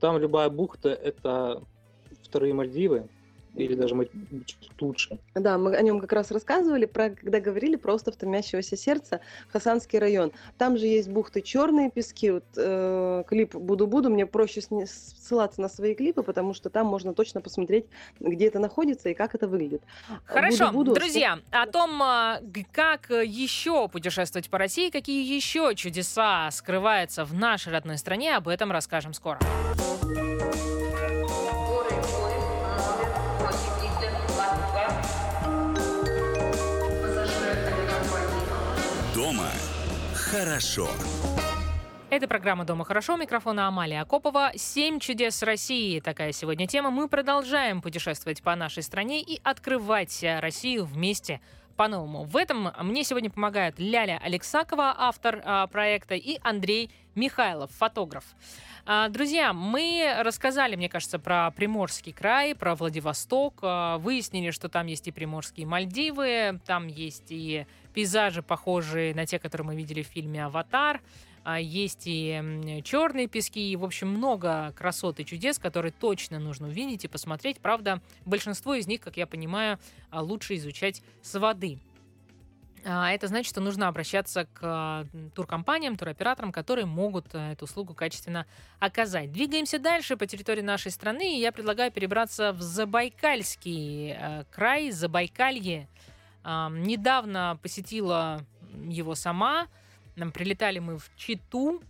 [0.00, 1.62] Там любая бухта– это
[2.22, 3.08] вторые Мальдивы,
[3.54, 3.94] или даже
[4.46, 5.18] чуть лучше.
[5.34, 9.98] Да, мы о нем как раз рассказывали, про, когда говорили про остров Томящегося сердца, Хасанский
[9.98, 10.32] район.
[10.58, 12.30] Там же есть бухты Черные пески.
[12.30, 17.40] Вот, э, клип «Буду-буду», мне проще ссылаться на свои клипы, потому что там можно точно
[17.40, 17.86] посмотреть,
[18.20, 19.82] где это находится и как это выглядит.
[20.24, 21.62] Хорошо, Буду-буду, друзья, что...
[21.62, 22.40] о том, а,
[22.72, 28.70] как еще путешествовать по России, какие еще чудеса скрываются в нашей родной стране, об этом
[28.70, 29.38] расскажем скоро.
[40.30, 40.88] Хорошо.
[42.08, 43.16] Это программа «Дома хорошо».
[43.16, 44.52] Микрофона Амалия Акопова.
[44.54, 46.90] «Семь чудес России»— такая сегодня тема.
[46.90, 51.40] Мы продолжаем путешествовать по нашей стране и открывать Россию вместе
[51.76, 52.24] по-новому.
[52.24, 58.24] В этом мне сегодня помогают Ляля Алексакова, автор а, проекта, и Андрей Михайлов, фотограф.
[58.86, 64.86] А, друзья, мы рассказали, мне кажется, про Приморский край, про Владивосток, а, выяснили, что там
[64.86, 70.06] есть и Приморские Мальдивы, там есть и пейзажи, похожие на те, которые мы видели в
[70.06, 71.00] фильме «Аватар»,
[71.42, 76.68] а, есть и черные пески, и, в общем, много красот и чудес, которые точно нужно
[76.68, 77.60] увидеть и посмотреть.
[77.60, 79.78] Правда, большинство из них, как я понимаю,
[80.12, 81.78] лучше изучать с воды.
[82.84, 88.46] А, это значит, что нужно обращаться к туркомпаниям, туроператорам, которые могут эту услугу качественно
[88.78, 89.32] оказать.
[89.32, 94.16] Двигаемся дальше по территории нашей страны, и я предлагаю перебраться в Забайкальский
[94.50, 95.88] край, Забайкалье.
[96.44, 98.40] Недавно посетила
[98.84, 99.66] его сама.
[100.14, 101.82] Прилетали мы в Читу,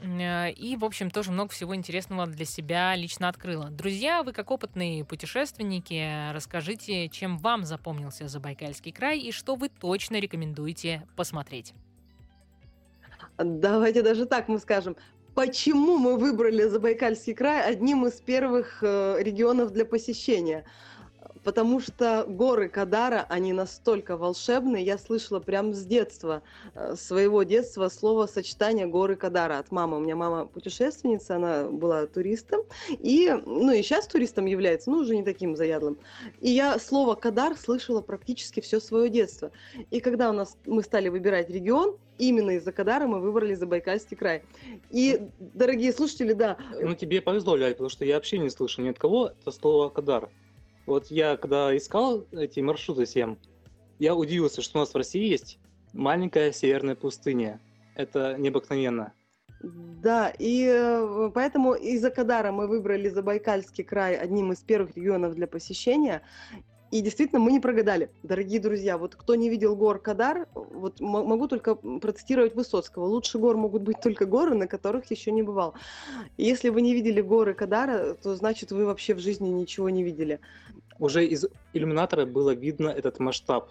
[0.00, 3.70] Э, и, в общем, тоже много всего интересного для себя лично открыла.
[3.70, 10.16] Друзья, вы как опытные путешественники, расскажите, чем вам запомнился Забайкальский край и что вы точно
[10.20, 11.74] рекомендуете посмотреть.
[13.36, 14.96] Давайте даже так мы скажем.
[15.34, 20.64] Почему мы выбрали Забайкальский край одним из первых э, регионов для посещения?
[21.44, 24.84] Потому что горы Кадара, они настолько волшебные.
[24.84, 26.42] Я слышала прямо с детства,
[26.74, 29.98] э, своего детства, слово сочетание горы Кадара от мамы.
[29.98, 35.16] У меня мама путешественница, она была туристом, и, ну и сейчас туристом является, ну уже
[35.16, 35.98] не таким заядлым.
[36.40, 39.50] И я слово Кадар слышала практически все свое детство.
[39.90, 44.42] И когда у нас мы стали выбирать регион, именно из-за Кадара мы выбрали Забайкальский край.
[44.90, 46.58] И, дорогие слушатели, да.
[46.80, 49.88] Ну, тебе повезло, Ляль, потому что я вообще не слышал ни от кого это слово
[49.88, 50.28] Кадар.
[50.88, 53.36] Вот я когда искал эти маршруты 7,
[53.98, 55.58] я удивился, что у нас в России есть
[55.92, 57.60] маленькая северная пустыня.
[57.94, 59.12] Это необыкновенно.
[59.60, 65.46] Да, и э, поэтому из-за Кадара мы выбрали Забайкальский край одним из первых регионов для
[65.46, 66.22] посещения.
[66.90, 68.96] И действительно, мы не прогадали, дорогие друзья.
[68.96, 73.04] Вот кто не видел гор Кадар, вот могу только процитировать Высоцкого.
[73.04, 75.74] Лучше гор могут быть только горы, на которых еще не бывал.
[76.38, 80.02] И если вы не видели горы Кадара, то значит вы вообще в жизни ничего не
[80.02, 80.40] видели.
[80.98, 83.70] Уже из иллюминатора было видно этот масштаб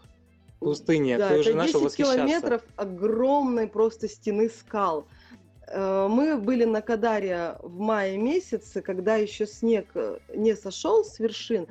[0.60, 1.18] пустыни.
[1.18, 5.08] Да, Ты это уже 10 километров огромной просто стены скал.
[5.68, 11.20] Э, мы были на Кадаре в мае месяце, когда еще снег э, не сошел с
[11.20, 11.68] вершин,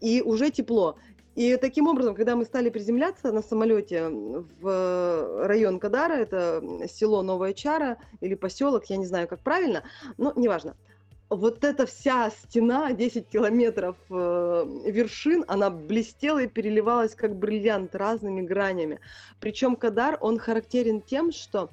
[0.00, 0.96] и уже тепло.
[1.36, 7.52] И таким образом, когда мы стали приземляться на самолете в район Кадара, это село Новая
[7.52, 9.84] Чара или поселок, я не знаю, как правильно,
[10.16, 10.76] но неважно.
[11.28, 18.42] Вот эта вся стена, 10 километров э, вершин, она блестела и переливалась как бриллиант разными
[18.42, 19.00] гранями.
[19.40, 21.70] Причем Кадар, он характерен тем, что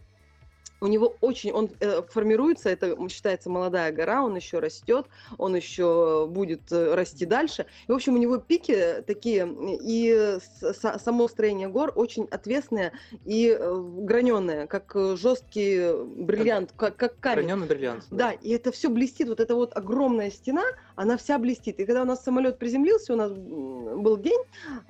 [0.83, 5.05] у него очень, он э, формируется, это считается молодая гора, он еще растет,
[5.37, 7.65] он еще будет э, расти дальше.
[7.87, 9.47] И, в общем, у него пики такие,
[9.81, 12.91] и с, само строение гор очень ответственное
[13.23, 17.45] и э, граненое, как э, жесткий бриллиант, как, как камень.
[17.45, 18.03] Граненый бриллиант.
[18.11, 18.17] Да.
[18.17, 20.63] да, и это все блестит, вот эта вот огромная стена,
[20.95, 21.79] она вся блестит.
[21.79, 24.41] И когда у нас самолет приземлился, у нас был день,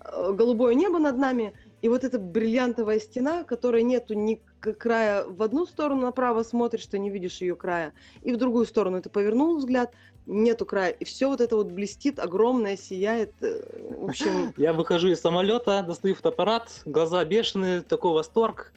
[0.04, 1.54] э, голубое небо над нами,
[1.84, 6.98] и вот эта бриллиантовая стена, которой нету ни края в одну сторону направо смотришь, ты
[6.98, 7.92] не видишь ее края,
[8.22, 9.94] и в другую сторону ты повернул взгляд,
[10.26, 13.62] нету края, и все вот это вот блестит, огромное, сияет, э,
[13.98, 14.54] в общем...
[14.56, 18.72] Я выхожу из самолета, достаю фотоаппарат, глаза бешеные, такой восторг,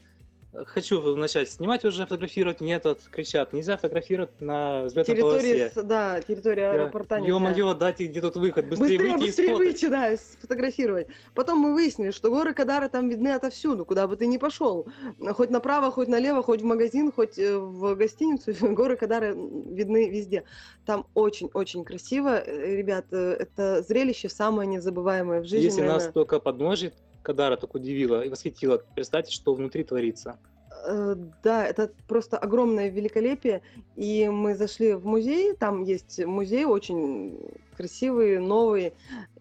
[0.64, 5.82] хочу начать снимать уже, фотографировать, мне тут кричат, нельзя фотографировать на взлетной территории, полосе.
[5.82, 7.28] Да, территория аэропорта нельзя.
[7.28, 11.08] Ё-моё, дайте, где тут выход, быстрее, быстрее выйти Быстрее выйти, да, сфотографировать.
[11.34, 14.86] Потом мы выяснили, что горы Кадара там видны отовсюду, куда бы ты ни пошел.
[15.32, 20.44] Хоть направо, хоть налево, хоть в магазин, хоть э, в гостиницу, горы Кадара видны везде.
[20.84, 25.66] Там очень-очень красиво, э, ребят, э, это зрелище самое незабываемое в жизни.
[25.66, 26.04] Если наверное.
[26.04, 26.94] нас только подножит
[27.26, 28.80] Кадара так удивила и восхитила.
[28.94, 30.38] Представьте, что внутри творится.
[30.86, 33.62] Э, да, это просто огромное великолепие.
[33.96, 37.36] И мы зашли в музей, там есть музей очень
[37.76, 38.92] красивый, новый.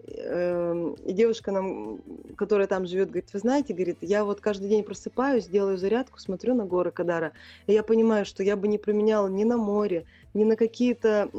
[0.08, 2.00] Эм, и девушка нам,
[2.36, 6.56] которая там живет, говорит, вы знаете, говорит, я вот каждый день просыпаюсь, делаю зарядку, смотрю
[6.56, 7.34] на горы Кадара,
[7.68, 11.30] и я понимаю, что я бы не променяла ни на море, ни на какие-то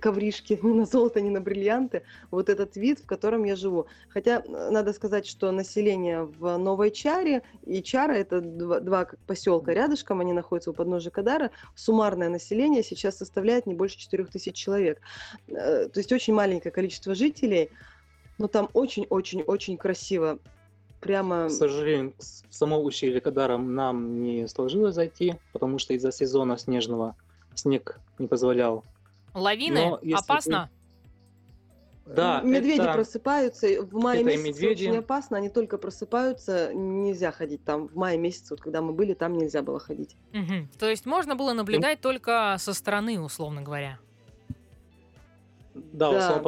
[0.00, 3.86] ковришки, ни на золото, ни на бриллианты вот этот вид, в котором я живу.
[4.08, 9.72] Хотя э, надо сказать, что население в Новой Чаре и Чара это два, два поселка
[9.72, 11.50] рядышком, они находятся у подножия Кадара.
[11.76, 15.00] Суммарное население сейчас составляет не больше 4 тысяч человек.
[15.46, 17.70] Э, то есть очень маленькое количество жителей,
[18.38, 20.38] но там очень-очень-очень красиво.
[21.00, 21.46] Прямо...
[21.46, 27.14] К сожалению, в само ущелье Кадара нам не сложилось зайти, потому что из-за сезона снежного
[27.58, 28.84] снег не позволял.
[29.34, 29.98] Лавины?
[30.14, 30.70] Опасно?
[30.70, 32.14] Вы...
[32.14, 32.94] Да, медведи это...
[32.94, 33.82] просыпаются.
[33.82, 34.84] В мае это месяце медведи.
[34.86, 35.36] очень опасно.
[35.36, 36.72] Они только просыпаются.
[36.72, 37.88] Нельзя ходить там.
[37.88, 40.16] В мае месяце, вот когда мы были, там нельзя было ходить.
[40.32, 40.68] Угу.
[40.78, 42.02] То есть можно было наблюдать и...
[42.02, 43.98] только со стороны, условно говоря.
[45.92, 46.42] Да, да, у самого.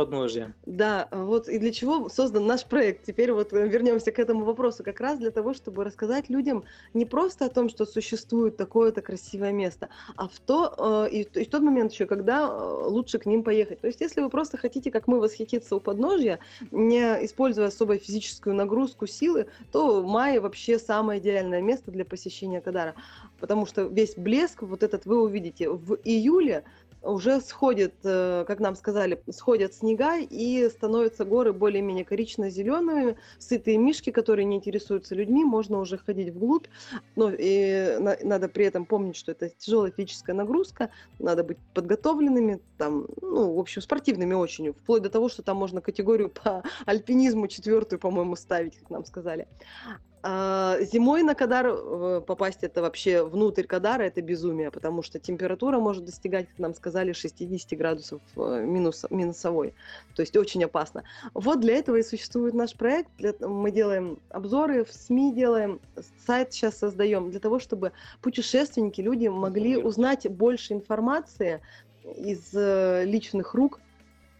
[0.66, 3.04] Да, вот и для чего создан наш проект.
[3.04, 4.82] Теперь вот э, вернемся к этому вопросу.
[4.84, 6.64] Как раз для того, чтобы рассказать людям
[6.94, 11.44] не просто о том, что существует такое-то красивое место, а в то, э, и, и
[11.44, 13.80] в тот момент еще, когда э, лучше к ним поехать.
[13.80, 16.38] То есть если вы просто хотите, как мы, восхититься у подножья,
[16.70, 22.94] не используя особой физическую нагрузку, силы, то май вообще самое идеальное место для посещения Кадара.
[23.38, 26.64] Потому что весь блеск вот этот вы увидите в июле,
[27.02, 34.10] уже сходит, э, как нам сказали, сходят снега и становятся горы более-менее корично-зелеными, сытые мишки,
[34.10, 36.66] которые не интересуются людьми, можно уже ходить вглубь,
[37.16, 43.06] но и надо при этом помнить, что это тяжелая физическая нагрузка, надо быть подготовленными, там,
[43.22, 47.98] ну, в общем, спортивными очень, вплоть до того, что там можно категорию по альпинизму четвертую,
[47.98, 49.46] по-моему, ставить, как нам сказали.
[50.22, 55.78] А, зимой на Кадар э, попасть это вообще внутрь Кадара это безумие, потому что температура
[55.78, 59.72] может достигать, как нам сказали, 60 градусов э, минус, минусовой.
[60.14, 61.04] То есть очень опасно.
[61.32, 63.10] Вот для этого и существует наш проект.
[63.40, 65.80] Мы делаем обзоры, в СМИ делаем,
[66.26, 71.62] сайт сейчас создаем для того, чтобы путешественники, люди могли узнать больше информации
[72.04, 73.80] из э, личных рук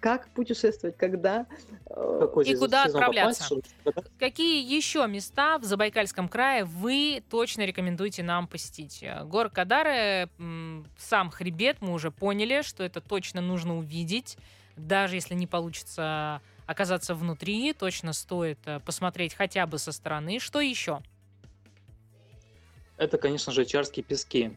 [0.01, 1.47] как путешествовать, когда
[1.87, 3.57] э, и куда отправляться.
[3.85, 9.05] Попасть, Какие еще места в Забайкальском крае вы точно рекомендуете нам посетить?
[9.25, 10.29] Гор Кадары,
[10.99, 14.39] сам хребет, мы уже поняли, что это точно нужно увидеть,
[14.77, 20.39] даже если не получится оказаться внутри, точно стоит э, посмотреть хотя бы со стороны.
[20.39, 21.03] Что еще?
[22.97, 24.57] Это, конечно же, Чарские пески.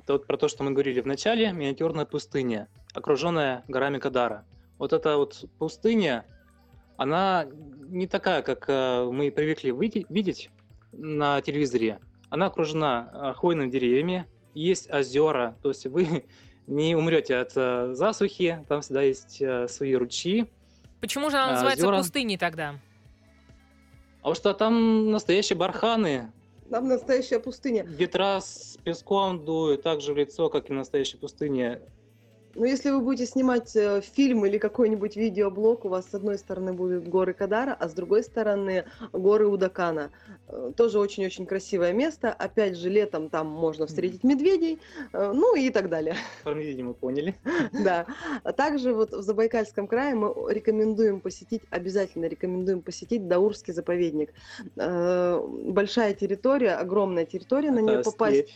[0.00, 4.44] Это вот про то, что мы говорили в начале, миниатюрная пустыня, окруженная горами Кадара–
[4.80, 6.24] вот эта вот пустыня,
[6.96, 7.46] она
[7.88, 9.72] не такая, как э, мы привыкли
[10.08, 10.50] видеть
[10.90, 12.00] на телевизоре.
[12.30, 16.24] Она окружена э, хвойными деревьями, есть озера, то есть вы
[16.66, 20.50] не умрете от э, засухи, там всегда есть свои ручьи.
[21.02, 21.98] Почему же она называется озера.
[21.98, 22.70] пустыней тогда?
[22.70, 22.74] А
[24.16, 26.32] потому что там настоящие барханы.
[26.70, 27.84] Там настоящая пустыня.
[27.84, 31.82] Ветра с песком дуют так же в лицо, как и настоящая пустыня.
[32.54, 36.72] Но если вы будете снимать э, фильм или какой-нибудь видеоблог, у вас с одной стороны
[36.72, 40.10] будут горы Кадара, а с другой стороны горы Удакана.
[40.48, 42.32] Э, тоже очень-очень красивое место.
[42.32, 44.80] Опять же, летом там можно встретить медведей,
[45.12, 46.16] э, ну и так далее.
[46.42, 47.36] Про медведей мы поняли.
[47.72, 48.06] Да.
[48.42, 54.34] А также вот в Забайкальском крае мы рекомендуем посетить, обязательно рекомендуем посетить Даурский заповедник.
[54.76, 58.50] Большая территория, огромная территория, на нее попасть Степь,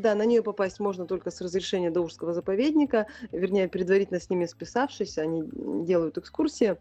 [0.00, 5.18] да, на нее попасть можно только с разрешения Даурского заповедника, вернее, предварительно с ними списавшись,
[5.18, 5.44] они
[5.84, 6.76] делают экскурсии.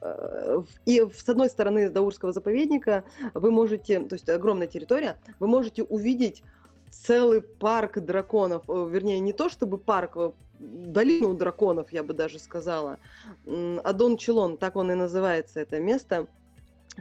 [0.00, 3.04] Э, и с одной стороны Даурского заповедника
[3.34, 6.42] вы можете, то есть огромная территория, вы можете увидеть
[6.90, 12.38] целый парк драконов, э, вернее, не то чтобы парк, э, долину драконов, я бы даже
[12.38, 12.98] сказала.
[13.46, 16.26] Адон Челон, так он и называется, это место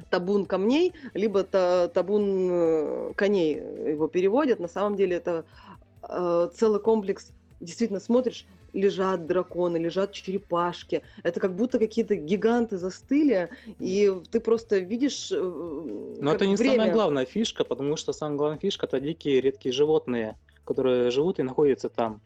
[0.10, 4.60] табун камней, либо табун э, коней его переводят.
[4.60, 5.46] На самом деле это
[6.08, 7.32] э, целый комплекс.
[7.60, 11.02] Действительно смотришь, лежат драконы, лежат черепашки.
[11.24, 15.32] Это как будто какие-то гиганты застыли, и ты просто видишь.
[15.32, 15.36] Э,
[16.20, 16.76] Но это не время...
[16.76, 21.44] самая главная фишка, потому что самая главная фишка это дикие редкие животные, которые живут и
[21.44, 22.22] находятся там.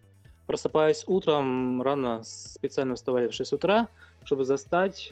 [0.47, 3.87] Просыпаясь утром, рано специально вставали в 6 утра,
[4.25, 5.11] чтобы застать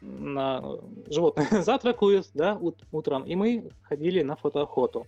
[0.00, 0.62] на
[1.08, 2.58] животные завтракают, да,
[2.92, 5.06] утром, и мы ходили на фотоохоту.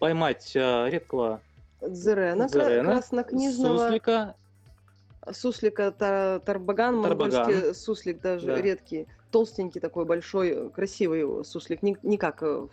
[0.00, 1.40] Поймать э, редкого
[1.80, 3.78] Дзерена, Дзерена краснокнижного.
[3.78, 4.34] Суслика.
[5.32, 7.74] Суслика тар, тарбаган, тарбаган.
[7.74, 8.60] суслик даже да.
[8.60, 9.06] редкий.
[9.30, 11.82] Толстенький такой, большой, красивый суслик.
[11.82, 12.70] Не, не как в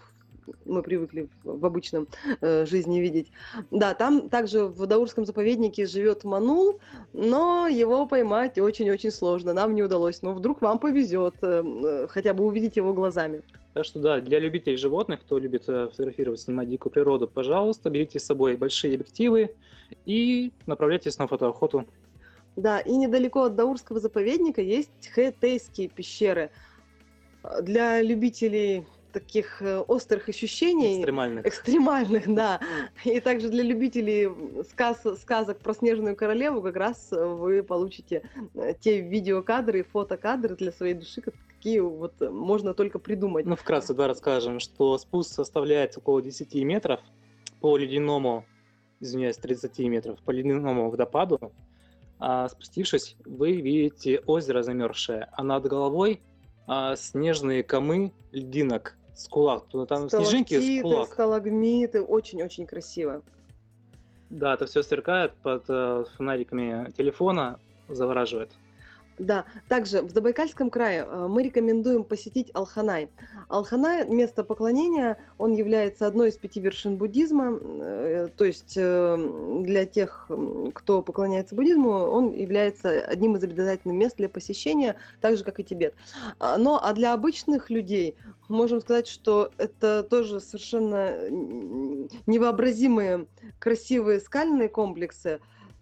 [0.65, 2.07] мы привыкли в обычном
[2.41, 3.31] э, жизни видеть.
[3.71, 6.79] Да, там также в Даурском заповеднике живет манул,
[7.13, 9.53] но его поймать очень-очень сложно.
[9.53, 10.21] Нам не удалось.
[10.21, 13.41] Но вдруг вам повезет э, э, хотя бы увидеть его глазами.
[13.73, 18.19] Так что да, для любителей животных, кто любит э, фотографировать, снимать дикую природу, пожалуйста, берите
[18.19, 19.55] с собой большие объективы
[20.05, 21.85] и направляйтесь на фотоохоту.
[22.57, 26.51] Да, и недалеко от Даурского заповедника есть хэтейские пещеры.
[27.61, 30.99] Для любителей таких э, острых ощущений.
[30.99, 31.45] Экстремальных.
[31.45, 32.59] Экстремальных, да.
[33.03, 34.29] И также для любителей
[34.69, 40.71] сказ, сказок про Снежную Королеву как раз э, вы получите э, те видеокадры, фотокадры для
[40.71, 43.45] своей души, какие вот можно только придумать.
[43.45, 46.99] Ну, вкратце, да, расскажем, что спуск составляет около 10 метров
[47.59, 48.45] по ледяному,
[48.99, 51.51] извиняюсь, 30 метров, по ледяному водопаду.
[52.19, 56.21] А спустившись, вы видите озеро замерзшее, а над головой
[56.67, 59.65] а, снежные камы льдинок с кулак.
[59.87, 61.13] Там снежинки с кулак.
[61.13, 63.21] сталагмиты, очень-очень красиво.
[64.29, 67.59] Да, это все сверкает под э, фонариками телефона,
[67.89, 68.51] завораживает.
[69.19, 73.09] Да, также в Забайкальском крае э, мы рекомендуем посетить Алханай.
[73.49, 79.85] Алханай– место поклонения, он является одной из пяти вершин буддизма, э, то есть э, для
[79.85, 80.29] тех,
[80.73, 85.63] кто поклоняется буддизму, он является одним из обязательных мест для посещения, так же, как и
[85.63, 85.93] Тибет.
[86.39, 88.15] А, но а для обычных людей
[88.47, 91.15] можем сказать, что это тоже совершенно
[92.25, 93.27] невообразимые
[93.59, 95.39] красивые скальные комплексы,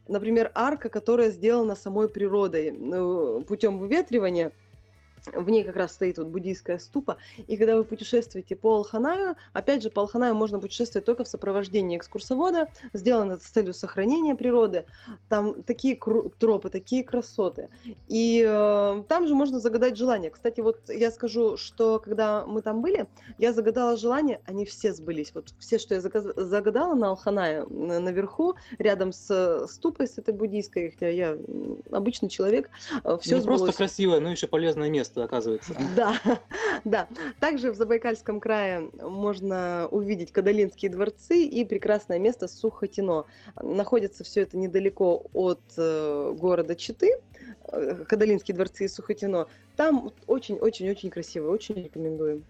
[0.10, 4.52] например, арка, которая сделана самой природой ну, путем выветривания–
[5.34, 7.18] в ней как раз стоит вот буддийская ступа.
[7.48, 11.98] И когда вы путешествуете по Алханаю, опять же, по Алханаю можно путешествовать только в сопровождении
[11.98, 14.86] экскурсовода, сделано это с целью сохранения природы.
[15.28, 16.00] Там такие
[16.40, 17.70] тропы, такие красоты.
[18.08, 20.30] И э, там же можно загадать желание.
[20.32, 23.08] Кстати, вот я скажу, что когда мы там были,
[23.38, 25.32] я загадала желание, они все сбылись.
[25.34, 31.10] Вот все, что я загадала на Алханае наверху, рядом с ступой, с этой буддийской, хотя
[31.10, 31.38] я
[31.92, 32.70] обычный человек,
[33.04, 33.62] э, все Не сбылось.
[33.62, 35.74] просто красивое, но еще полезное место место, оказывается.
[35.96, 36.16] Да,
[36.86, 37.08] да.
[37.40, 43.26] Также в Забайкальском крае можно увидеть Кадалинские дворцы и прекрасное место Сухотино.
[43.62, 47.20] Находится все это недалеко от э, города Читы,
[47.72, 49.48] э, Кадалинские дворцы и Сухотино.
[49.76, 52.44] Там очень-очень-очень красиво, очень рекомендуем.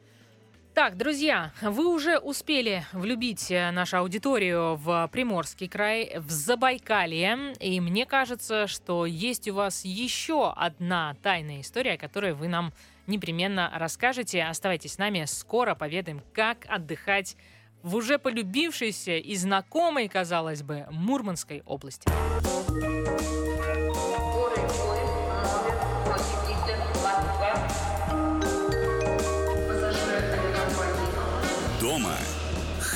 [0.73, 7.53] Так, друзья, вы уже успели влюбить э, нашу аудиторию в Приморский край, в Забайкалье.
[7.59, 12.71] И мне кажется, что есть у вас еще одна тайная история, которую вы нам
[13.07, 14.43] непременно расскажете.
[14.43, 17.35] Оставайтесь с нами, скоро поведаем, как отдыхать
[17.81, 22.09] в уже полюбившейся и знакомой, казалось бы, Мурманской области.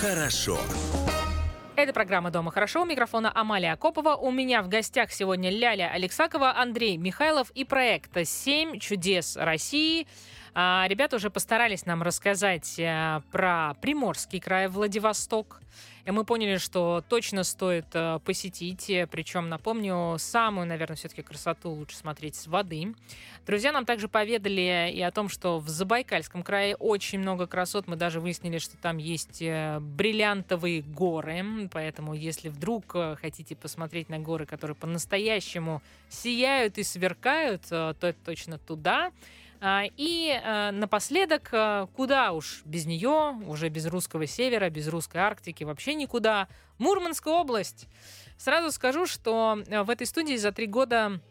[0.04, 0.60] Хорошо.
[1.78, 2.82] Это программа «Дома хорошо».
[2.82, 4.16] У микрофона Амалия Акопова.
[4.16, 10.06] У меня в гостях сегодня Ляля Алексакова, Андрей Михайлов и проект «Семь чудес России».
[10.56, 15.60] А, ребята уже постарались нам рассказать э, про Приморский край, Владивосток.
[16.06, 18.86] И мы поняли, что точно стоит э, посетить.
[19.10, 22.94] Причем, напомню, самую, наверное, все-таки красоту лучше смотреть с воды.
[23.48, 27.88] Друзья нам также поведали и о том, что в Забайкальском крае очень много красот.
[27.88, 31.68] Мы даже выяснили, что там есть э, бриллиантовые горы.
[31.72, 38.60] Поэтому, если вдруг хотите посмотреть на горы, которые по-настоящему сияют и сверкают, то это точно
[38.60, 39.12] туда.
[39.66, 45.20] А, и э, напоследок, э, куда уж без нее, уже без русского севера, без русской
[45.20, 46.50] Арктики, вообще никуда,
[46.80, 47.88] Мурманская область.
[48.38, 51.22] Сразу скажу, что э, в этой студии за три года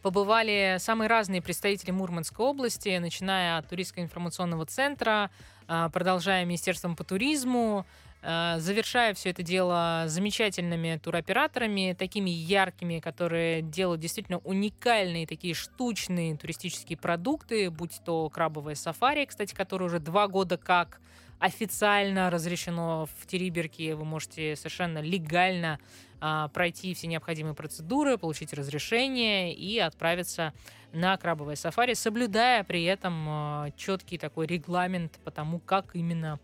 [0.00, 5.28] побывали самые разные представители Мурманской области, начиная от туристско информационного центра,
[5.66, 7.84] продолжая Министерством по туризму,
[8.22, 16.98] завершая все это дело замечательными туроператорами, такими яркими, которые делают действительно уникальные такие штучные туристические
[16.98, 21.00] продукты, будь то крабовое сафари, кстати, которое уже два года как
[21.40, 23.94] официально разрешено в Териберке.
[23.94, 25.80] Вы можете совершенно легально
[26.20, 30.52] а, пройти все необходимые процедуры, получить разрешение и отправиться
[30.92, 36.38] на крабовое сафари, соблюдая при этом а, четкий такой регламент по тому, как именно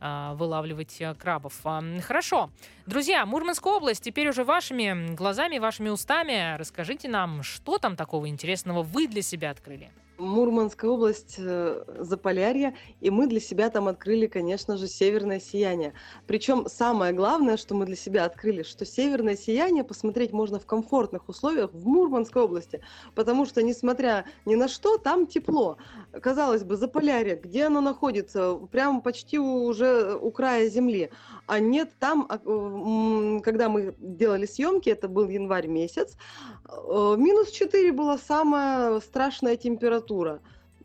[0.00, 1.54] вылавливать э, крабов.
[2.02, 2.50] Хорошо.
[2.86, 8.82] Друзья, Мурманская область, теперь уже вашими глазами, вашими устами расскажите нам, что там такого интересного
[8.82, 9.90] вы для себя открыли.
[10.20, 15.94] Мурманская область, э, Заполярье, и мы для себя там открыли, конечно же, северное сияние.
[16.26, 21.28] Причем самое главное, что мы для себя открыли, что северное сияние посмотреть можно в комфортных
[21.28, 22.82] условиях в Мурманской области,
[23.14, 25.78] потому что, несмотря ни на что, там тепло.
[26.12, 28.54] Казалось бы, Заполярье, где оно находится?
[28.70, 31.10] Прямо почти уже у края земли.
[31.46, 36.16] А нет, там, а, когда мы делали съемки, это был январь месяц,
[36.68, 40.09] э, минус 4 была самая страшная температура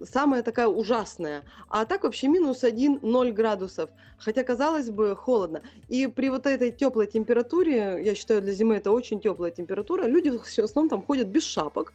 [0.03, 1.43] самая такая ужасная.
[1.69, 3.89] А так вообще минус 1, 0 градусов.
[4.17, 5.61] Хотя, казалось бы, холодно.
[5.87, 10.29] И при вот этой теплой температуре, я считаю, для зимы это очень теплая температура, люди
[10.29, 11.93] в основном там ходят без шапок,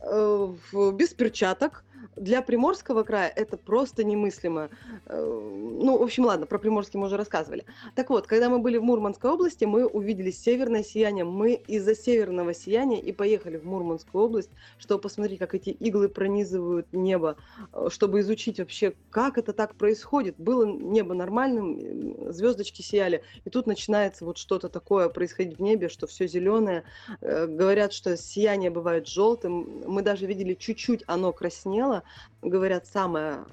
[0.00, 0.54] э,
[0.92, 1.84] без перчаток,
[2.16, 4.70] для Приморского края это просто немыслимо.
[5.06, 7.64] Э, ну, в общем, ладно, про Приморский мы уже рассказывали.
[7.94, 11.24] Так вот, когда мы были в Мурманской области, мы увидели северное сияние.
[11.24, 16.86] Мы из-за северного сияния и поехали в Мурманскую область, чтобы посмотреть, как эти иглы пронизывают
[16.92, 17.36] небо,
[17.72, 20.36] э, чтобы изучить вообще, как это так происходит.
[20.38, 26.06] Было небо нормальным, звездочки сияли, и тут начинается вот что-то такое происходить в небе, что
[26.06, 26.84] все зеленое.
[27.20, 29.82] Э, говорят, что сияние бывает желтым.
[29.86, 32.02] Мы даже видели чуть-чуть оно краснело,
[32.42, 33.44] говорят, самое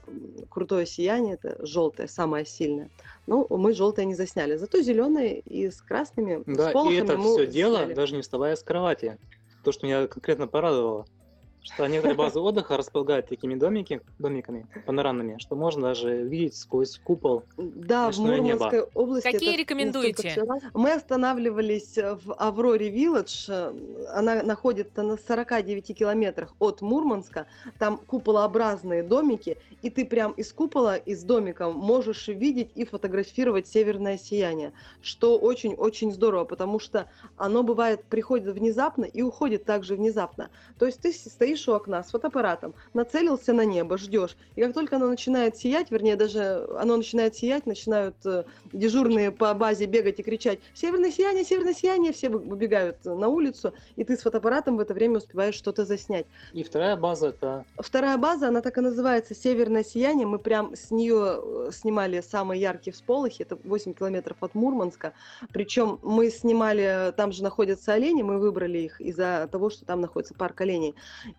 [0.50, 2.90] крутое сияние это желтое, самое сильное.
[3.28, 6.44] Ну, мы желтое не засняли, зато зеленое и с красными.
[6.46, 9.18] Да, с и это все дело, даже не вставая с кровати.
[9.64, 11.06] То, что меня конкретно порадовало
[11.64, 17.44] что некоторые базы отдыха располагают такими домики, домиками панорамными, что можно даже видеть сквозь купол
[17.58, 18.90] Да, в Мурманской небо.
[18.94, 19.32] области.
[19.32, 20.44] Какие рекомендуете?
[20.74, 23.50] Мы останавливались в Авроре Вилледж.
[24.14, 27.48] Она находится на 49 километрах от Мурманска.
[27.80, 34.18] Там куполообразные домики, и ты прям из купола, из домика можешь видеть и фотографировать северное
[34.18, 40.50] сияние, что очень-очень здорово, потому что оно бывает, приходит внезапно и уходит также внезапно.
[40.78, 44.36] То есть ты стоишь стоишь у окна с фотоаппаратом, нацелился на небо, ждешь.
[44.56, 49.54] И как только оно начинает сиять, вернее, даже оно начинает сиять, начинают э, дежурные по
[49.54, 54.22] базе бегать и кричать «Северное сияние, северное сияние!» Все выбегают на улицу, и ты с
[54.22, 56.26] фотоаппаратом в это время успеваешь что-то заснять.
[56.54, 57.66] И вторая база это...
[57.78, 60.26] Вторая база, она так и называется «Северное сияние».
[60.26, 63.44] Мы прям с нее э, снимали самые яркие всполохи.
[63.44, 65.14] Это 8 километров от Мурманска.
[65.52, 70.34] Причем мы снимали, там же находятся олени, мы выбрали их из-за того, что там находится
[70.34, 70.96] парк оленей.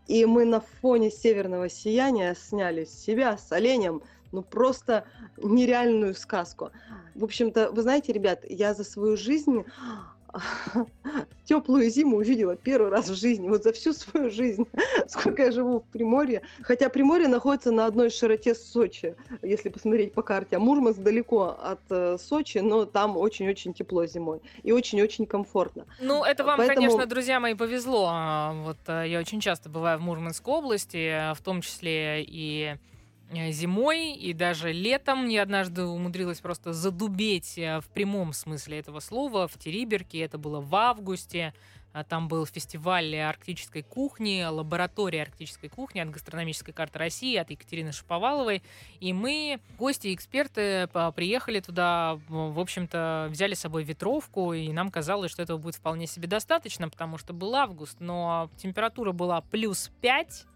[0.07, 4.03] И мы на фоне северного сияния сняли себя с оленем,
[4.33, 5.05] ну просто
[5.37, 6.71] нереальную сказку.
[7.15, 9.65] В общем-то, вы знаете, ребят, я за свою жизнь
[11.45, 14.67] теплую зиму увидела первый раз в жизни, вот за всю свою жизнь,
[15.09, 16.43] сколько я живу в Приморье.
[16.63, 20.57] Хотя Приморье находится на одной широте с Сочи, если посмотреть по карте.
[20.57, 25.85] А Мурманск далеко от э, Сочи, но там очень-очень тепло зимой и очень-очень комфортно.
[26.01, 26.77] Ну, это вам, Поэтому...
[26.77, 28.09] конечно, друзья мои, повезло.
[28.11, 32.77] А, вот э, я очень часто бываю в Мурманской области, в том числе и Э,
[33.31, 39.49] зимой и даже летом я однажды умудрилась просто задубеть э, в прямом смысле этого слова
[39.49, 40.21] в Териберке.
[40.21, 41.55] Это было в августе.
[41.95, 47.93] А там был фестиваль арктической кухни, лаборатория арктической кухни от гастрономической карты России, от Екатерины
[47.93, 48.65] Шаповаловой.
[48.99, 54.91] И мы, гости и эксперты, приехали туда, в общем-то, взяли с собой ветровку, и нам
[54.91, 59.93] казалось, что этого будет вполне себе достаточно, потому что был август, но температура была плюс
[60.01, 60.54] 5, а,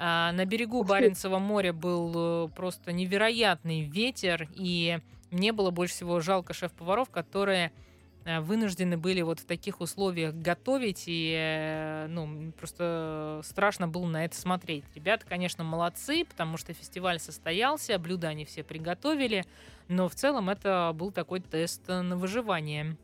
[0.00, 4.98] на берегу Баренцева моря был э, просто невероятный ветер, и
[5.30, 7.70] мне было больше всего жалко шеф-поваров, которые
[8.24, 14.24] э, вынуждены были вот в таких условиях готовить, и э, ну, просто страшно было на
[14.24, 14.84] это смотреть.
[14.94, 19.44] Ребята, конечно, молодцы, потому что фестиваль состоялся, блюда они все приготовили,
[19.88, 22.96] но в целом это был такой тест на выживание.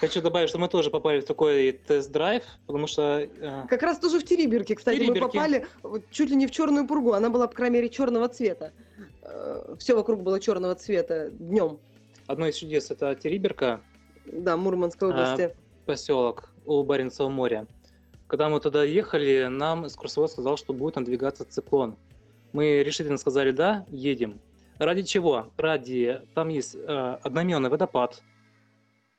[0.00, 3.20] Хочу добавить, что мы тоже попали в такой тест-драйв, потому что...
[3.20, 5.20] Э, как раз тоже в Териберке, кстати, Териберке.
[5.20, 7.12] мы попали вот, чуть ли не в черную пургу.
[7.12, 8.72] Она была, по крайней мере, черного цвета.
[9.22, 11.78] Э, Все вокруг было черного цвета днем.
[12.26, 13.82] Одно из чудес это Териберка.
[14.24, 15.42] Да, Мурманской области.
[15.42, 15.52] А,
[15.84, 17.66] поселок у Баренцева моря.
[18.26, 21.96] Когда мы туда ехали, нам экскурсовод сказал, что будет надвигаться циклон.
[22.52, 24.40] Мы решительно сказали «да, едем».
[24.78, 25.50] Ради чего?
[25.58, 26.22] Ради...
[26.34, 28.22] Там есть э, одноименный водопад,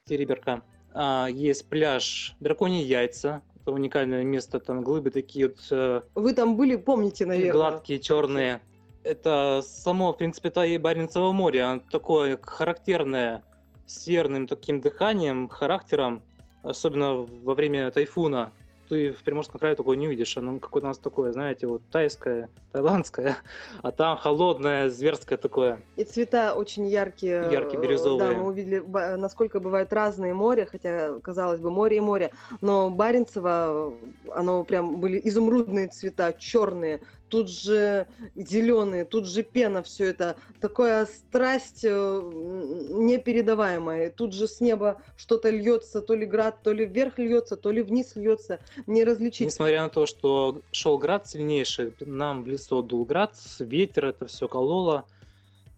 [0.06, 0.62] Териберка.
[0.94, 3.42] А, есть пляж Драконьи яйца.
[3.62, 5.58] Это уникальное место, там глыбы такие вот...
[5.70, 7.54] Э, Вы там были, помните, наверное.
[7.54, 8.62] Гладкие, черные.
[9.04, 11.62] Это само, в принципе, это и Баренцево море.
[11.64, 13.44] Оно такое характерное,
[13.86, 16.24] с серным таким дыханием, характером,
[16.64, 18.52] особенно во время тайфуна
[18.92, 20.36] ты в Приморском крае такое не увидишь.
[20.36, 23.38] Оно какое-то у нас такое, знаете, вот тайское, тайландское,
[23.82, 25.80] а там холодное, зверское такое.
[25.96, 27.48] И цвета очень яркие.
[27.50, 28.34] Яркие, бирюзовые.
[28.34, 28.84] Да, мы увидели,
[29.16, 32.32] насколько бывают разные моря, хотя, казалось бы, море и море.
[32.60, 33.94] Но Баренцево,
[34.30, 37.00] оно прям были изумрудные цвета, черные,
[37.32, 40.36] тут же зеленые, тут же пена, все это.
[40.60, 44.12] Такая страсть э, непередаваемая.
[44.12, 47.82] Тут же с неба что-то льется, то ли град, то ли вверх льется, то ли
[47.82, 48.60] вниз льется.
[48.86, 49.48] Не различить.
[49.48, 54.48] Несмотря на то, что шел град сильнейший, нам в лицо дул град, ветер, это все
[54.48, 55.06] кололо.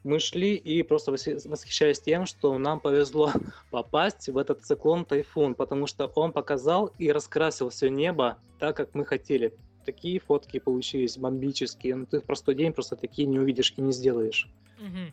[0.04, 3.32] Мы шли и просто восхищались тем, что нам повезло
[3.72, 9.06] попасть в этот циклон-тайфун, потому что он показал и раскрасил все небо так, как мы
[9.06, 9.54] хотели
[9.84, 13.82] такие фотки получились бомбические, но ну, ты в простой день просто такие не увидишь и
[13.82, 14.50] не сделаешь.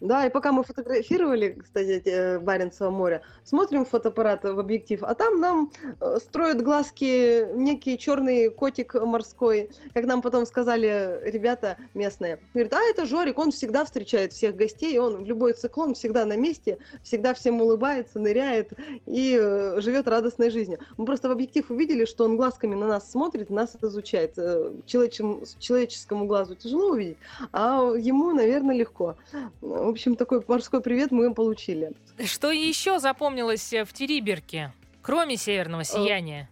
[0.00, 5.72] Да, и пока мы фотографировали, кстати, Баренцево море, смотрим фотоаппарат в объектив, а там нам
[6.00, 9.70] э, строят глазки некий черный котик морской.
[9.94, 12.40] Как нам потом сказали ребята местные.
[12.52, 16.36] Говорят, а это Жорик, он всегда встречает всех гостей, он в любой циклон всегда на
[16.36, 18.72] месте, всегда всем улыбается, ныряет
[19.06, 20.80] и э, живет радостной жизнью.
[20.96, 24.34] Мы просто в объектив увидели, что он глазками на нас смотрит, нас изучает.
[24.60, 27.16] Э, человеческому, глазу тяжело увидеть,
[27.52, 29.16] а ему, наверное, легко.
[29.60, 31.92] В общем, такой морской привет мы получили.
[32.24, 36.48] Что еще запомнилось в Териберке, кроме северного сияния?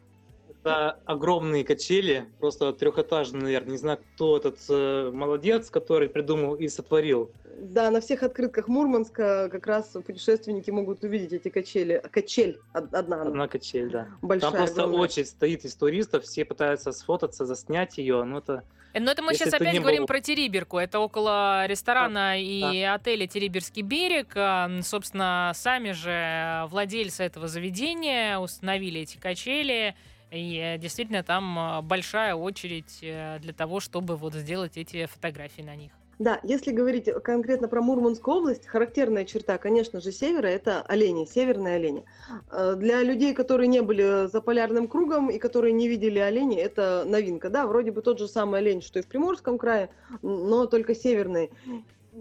[0.60, 3.72] Это огромные качели, просто трехэтажные, наверное.
[3.72, 7.30] Не знаю, кто этот э, молодец, который придумал и сотворил.
[7.60, 12.02] Да, на всех открытках Мурманска как раз путешественники могут увидеть эти качели.
[12.10, 13.22] Качель одна.
[13.22, 14.08] Одна качель, да.
[14.22, 15.02] Большая, Там просто огромная.
[15.02, 19.32] очередь стоит из туристов, все пытаются сфотаться, заснять ее, но это Э, но это мы
[19.32, 20.06] Если сейчас опять говорим был...
[20.06, 20.78] про Териберку.
[20.78, 22.94] Это около ресторана да, и да.
[22.94, 24.32] отеля Териберский берег.
[24.34, 29.94] А, собственно, сами же владельцы этого заведения установили эти качели.
[30.30, 35.62] И э, действительно там а, большая очередь э, для того, чтобы вот сделать эти фотографии
[35.62, 35.92] на них.
[36.18, 41.76] Да, если говорить конкретно про Мурманскую область, характерная черта, конечно же, севера– это олени, северные
[41.76, 42.04] олени.
[42.50, 47.04] Э, для людей, которые не были за полярным кругом и которые не видели оленей, это
[47.06, 47.50] новинка.
[47.50, 49.90] Да, вроде бы тот же самый олень, что и в Приморском крае,
[50.22, 51.50] но только северный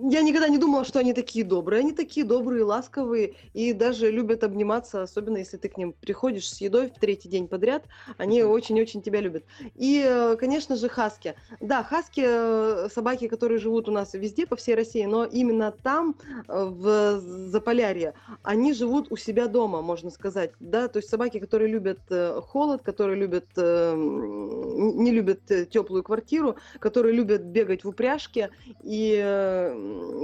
[0.03, 1.79] я никогда не думала, что они такие добрые.
[1.79, 6.61] Они такие добрые, ласковые и даже любят обниматься, особенно если ты к ним приходишь с
[6.61, 7.83] едой в третий день подряд.
[8.17, 9.43] Они очень-очень тебя любят.
[9.75, 11.35] И, э, конечно же, хаски.
[11.59, 16.15] Да, хаски э, собаки, которые живут у нас везде, по всей России, но именно там,
[16.47, 17.19] э, в
[17.49, 20.51] Заполярье, они живут у себя дома, можно сказать.
[20.59, 21.99] Да, то есть собаки, которые любят
[22.43, 28.49] холод, которые любят, не любят теплую квартиру, которые любят бегать в упряжке
[28.83, 29.15] и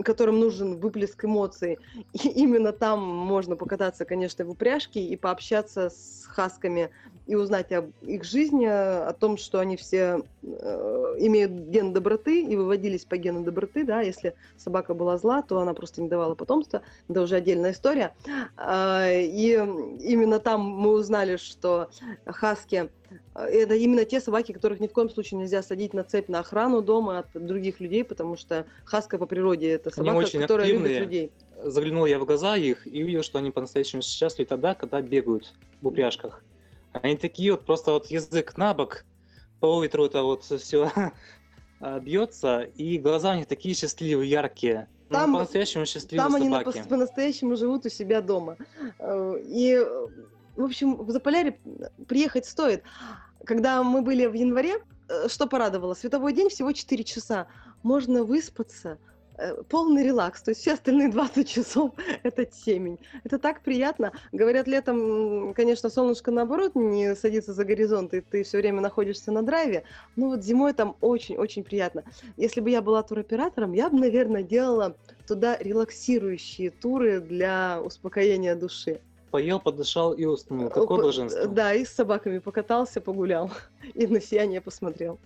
[0.03, 1.79] которым нужен выплеск эмоций.
[2.13, 6.89] И именно там можно покататься, конечно, в упряжке и пообщаться с хасками
[7.25, 12.55] и узнать об их жизни, о том, что они все э, имеют ген доброты и
[12.55, 16.81] выводились по гену доброты, да, если собака была зла, то она просто не давала потомства,
[17.07, 18.13] это уже отдельная история.
[18.57, 21.89] Э, и именно там мы узнали, что
[22.25, 22.89] хаски
[23.35, 26.81] это именно те собаки, которых ни в коем случае нельзя садить на цепь на охрану
[26.81, 30.93] дома от других людей, потому что хаска по природе это собака, очень которая активные.
[30.93, 31.31] любит людей.
[31.63, 35.87] Заглянул я в глаза их и увидел, что они по-настоящему счастливы тогда, когда бегают в
[35.87, 36.43] упряжках.
[37.01, 39.05] Они такие вот просто вот язык на бок,
[39.59, 40.91] по ветру это вот все
[42.01, 44.87] бьется, и глаза у них такие счастливые, яркие.
[45.09, 46.77] Ну, там, по-настоящему счастливые там собаки.
[46.77, 48.57] они по-настоящему живут у себя дома.
[48.99, 49.77] Э, и,
[50.55, 51.59] в общем, в Заполярье
[52.07, 52.83] приехать стоит.
[53.45, 55.93] Когда мы были в январе, э, что порадовало?
[55.93, 57.47] Световой день всего 4 часа.
[57.83, 58.97] Можно выспаться,
[59.69, 60.41] полный релакс.
[60.41, 61.91] То есть все остальные 20 часов–
[62.23, 62.99] это темень.
[63.23, 64.11] Это так приятно.
[64.31, 69.43] Говорят, летом, конечно, солнышко наоборот не садится за горизонт, и ты все время находишься на
[69.43, 69.83] драйве.
[70.15, 72.03] Но вот зимой там очень-очень приятно.
[72.37, 74.95] Если бы я была туроператором, я бы, наверное, делала
[75.27, 78.99] туда релаксирующие туры для успокоения души.
[79.31, 80.69] Поел, подышал и уснул.
[80.69, 81.47] Какое блаженство.
[81.47, 83.49] Да, и с собаками покатался, погулял.
[83.95, 85.17] И на сияние посмотрел.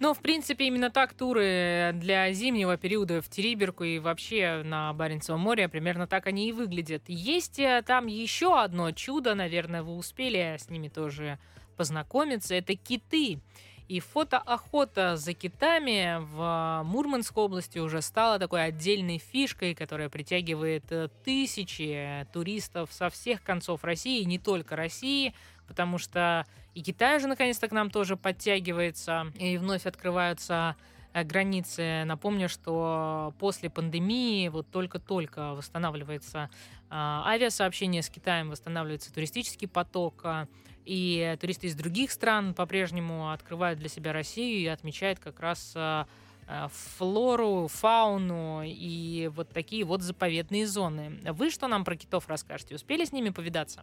[0.00, 5.40] Ну, в принципе, именно так туры для зимнего периода в Териберку и вообще на Баренцевом
[5.40, 7.04] море примерно так они и выглядят.
[7.06, 11.38] Есть э, там еще одно чудо, наверное, вы успели с ними тоже
[11.76, 12.56] познакомиться.
[12.56, 13.40] Это киты.
[13.86, 21.08] И фотоохота за китами в Мурманской области уже стала такой отдельной фишкой, которая притягивает э,
[21.22, 25.34] тысячи туристов со всех концов России, не только России,
[25.66, 30.76] потому что и Китай же наконец-то к нам тоже подтягивается, и вновь открываются
[31.12, 32.02] э, границы.
[32.04, 40.46] Напомню, что после пандемии вот только-только восстанавливается э, авиасообщение с Китаем, восстанавливается туристический поток, э,
[40.84, 46.04] и туристы из других стран по-прежнему открывают для себя Россию и отмечают как раз э
[46.98, 51.18] флору, фауну и вот такие вот заповедные зоны.
[51.32, 52.74] Вы что нам про китов расскажете?
[52.74, 53.82] Успели с ними повидаться?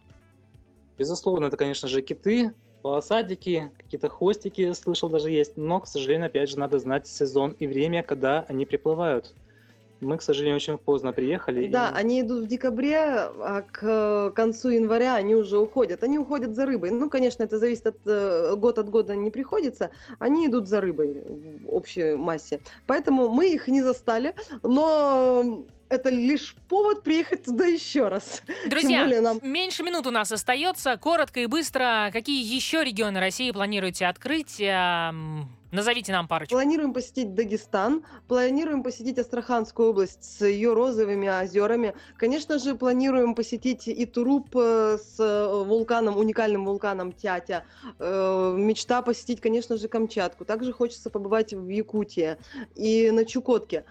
[0.98, 5.56] Безусловно, это, конечно же, киты, полосатики, какие-то хвостики, слышал, даже есть.
[5.56, 9.32] Но, к сожалению, опять же, надо знать сезон и время, когда они приплывают.
[10.02, 11.68] Мы, к сожалению, очень поздно приехали.
[11.68, 12.00] Да, и...
[12.00, 16.02] они идут в декабре, а к концу января они уже уходят.
[16.02, 16.90] Они уходят за рыбой.
[16.90, 19.90] Ну, конечно, это зависит от э, год от года не приходится.
[20.18, 21.22] Они идут за рыбой
[21.64, 22.60] в общей массе.
[22.88, 24.34] Поэтому мы их не застали,
[24.64, 28.42] но это лишь повод приехать туда еще раз.
[28.66, 29.38] Друзья, нам...
[29.42, 30.96] меньше минут у нас остается.
[30.96, 32.10] Коротко и быстро.
[32.12, 34.60] Какие еще регионы России планируете открыть?
[35.72, 36.54] Назовите нам парочку.
[36.54, 41.94] Планируем посетить Дагестан, планируем посетить Астраханскую область с ее розовыми озерами.
[42.18, 47.64] Конечно же, планируем посетить и Туруп э, с э, вулканом, уникальным вулканом Тятя.
[47.98, 50.44] Э, мечта посетить, конечно же, Камчатку.
[50.44, 52.36] Также хочется побывать в Якутии
[52.74, 53.84] и на Чукотке.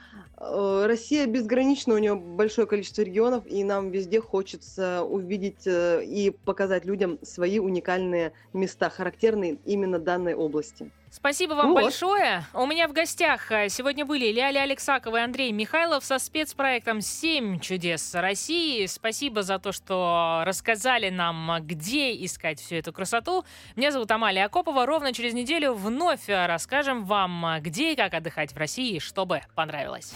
[0.43, 7.19] Россия безгранична, у нее большое количество регионов, и нам везде хочется увидеть и показать людям
[7.21, 10.91] свои уникальные места, характерные именно данной области.
[11.11, 11.83] Спасибо вам вот.
[11.83, 12.45] большое.
[12.53, 17.59] У меня в гостях э, сегодня были Ляля Алексакова и Андрей Михайлов со спецпроектом «Семь
[17.59, 18.85] чудес России».
[18.85, 23.43] Спасибо за то, что рассказали нам, где искать всю эту красоту.
[23.75, 24.85] Меня зовут Амалия Акопова.
[24.85, 30.13] Ровно через неделю вновь расскажем вам, где и как отдыхать в России, чтобы понравилось.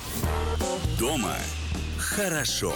[0.97, 1.35] Дома
[1.99, 2.73] хорошо.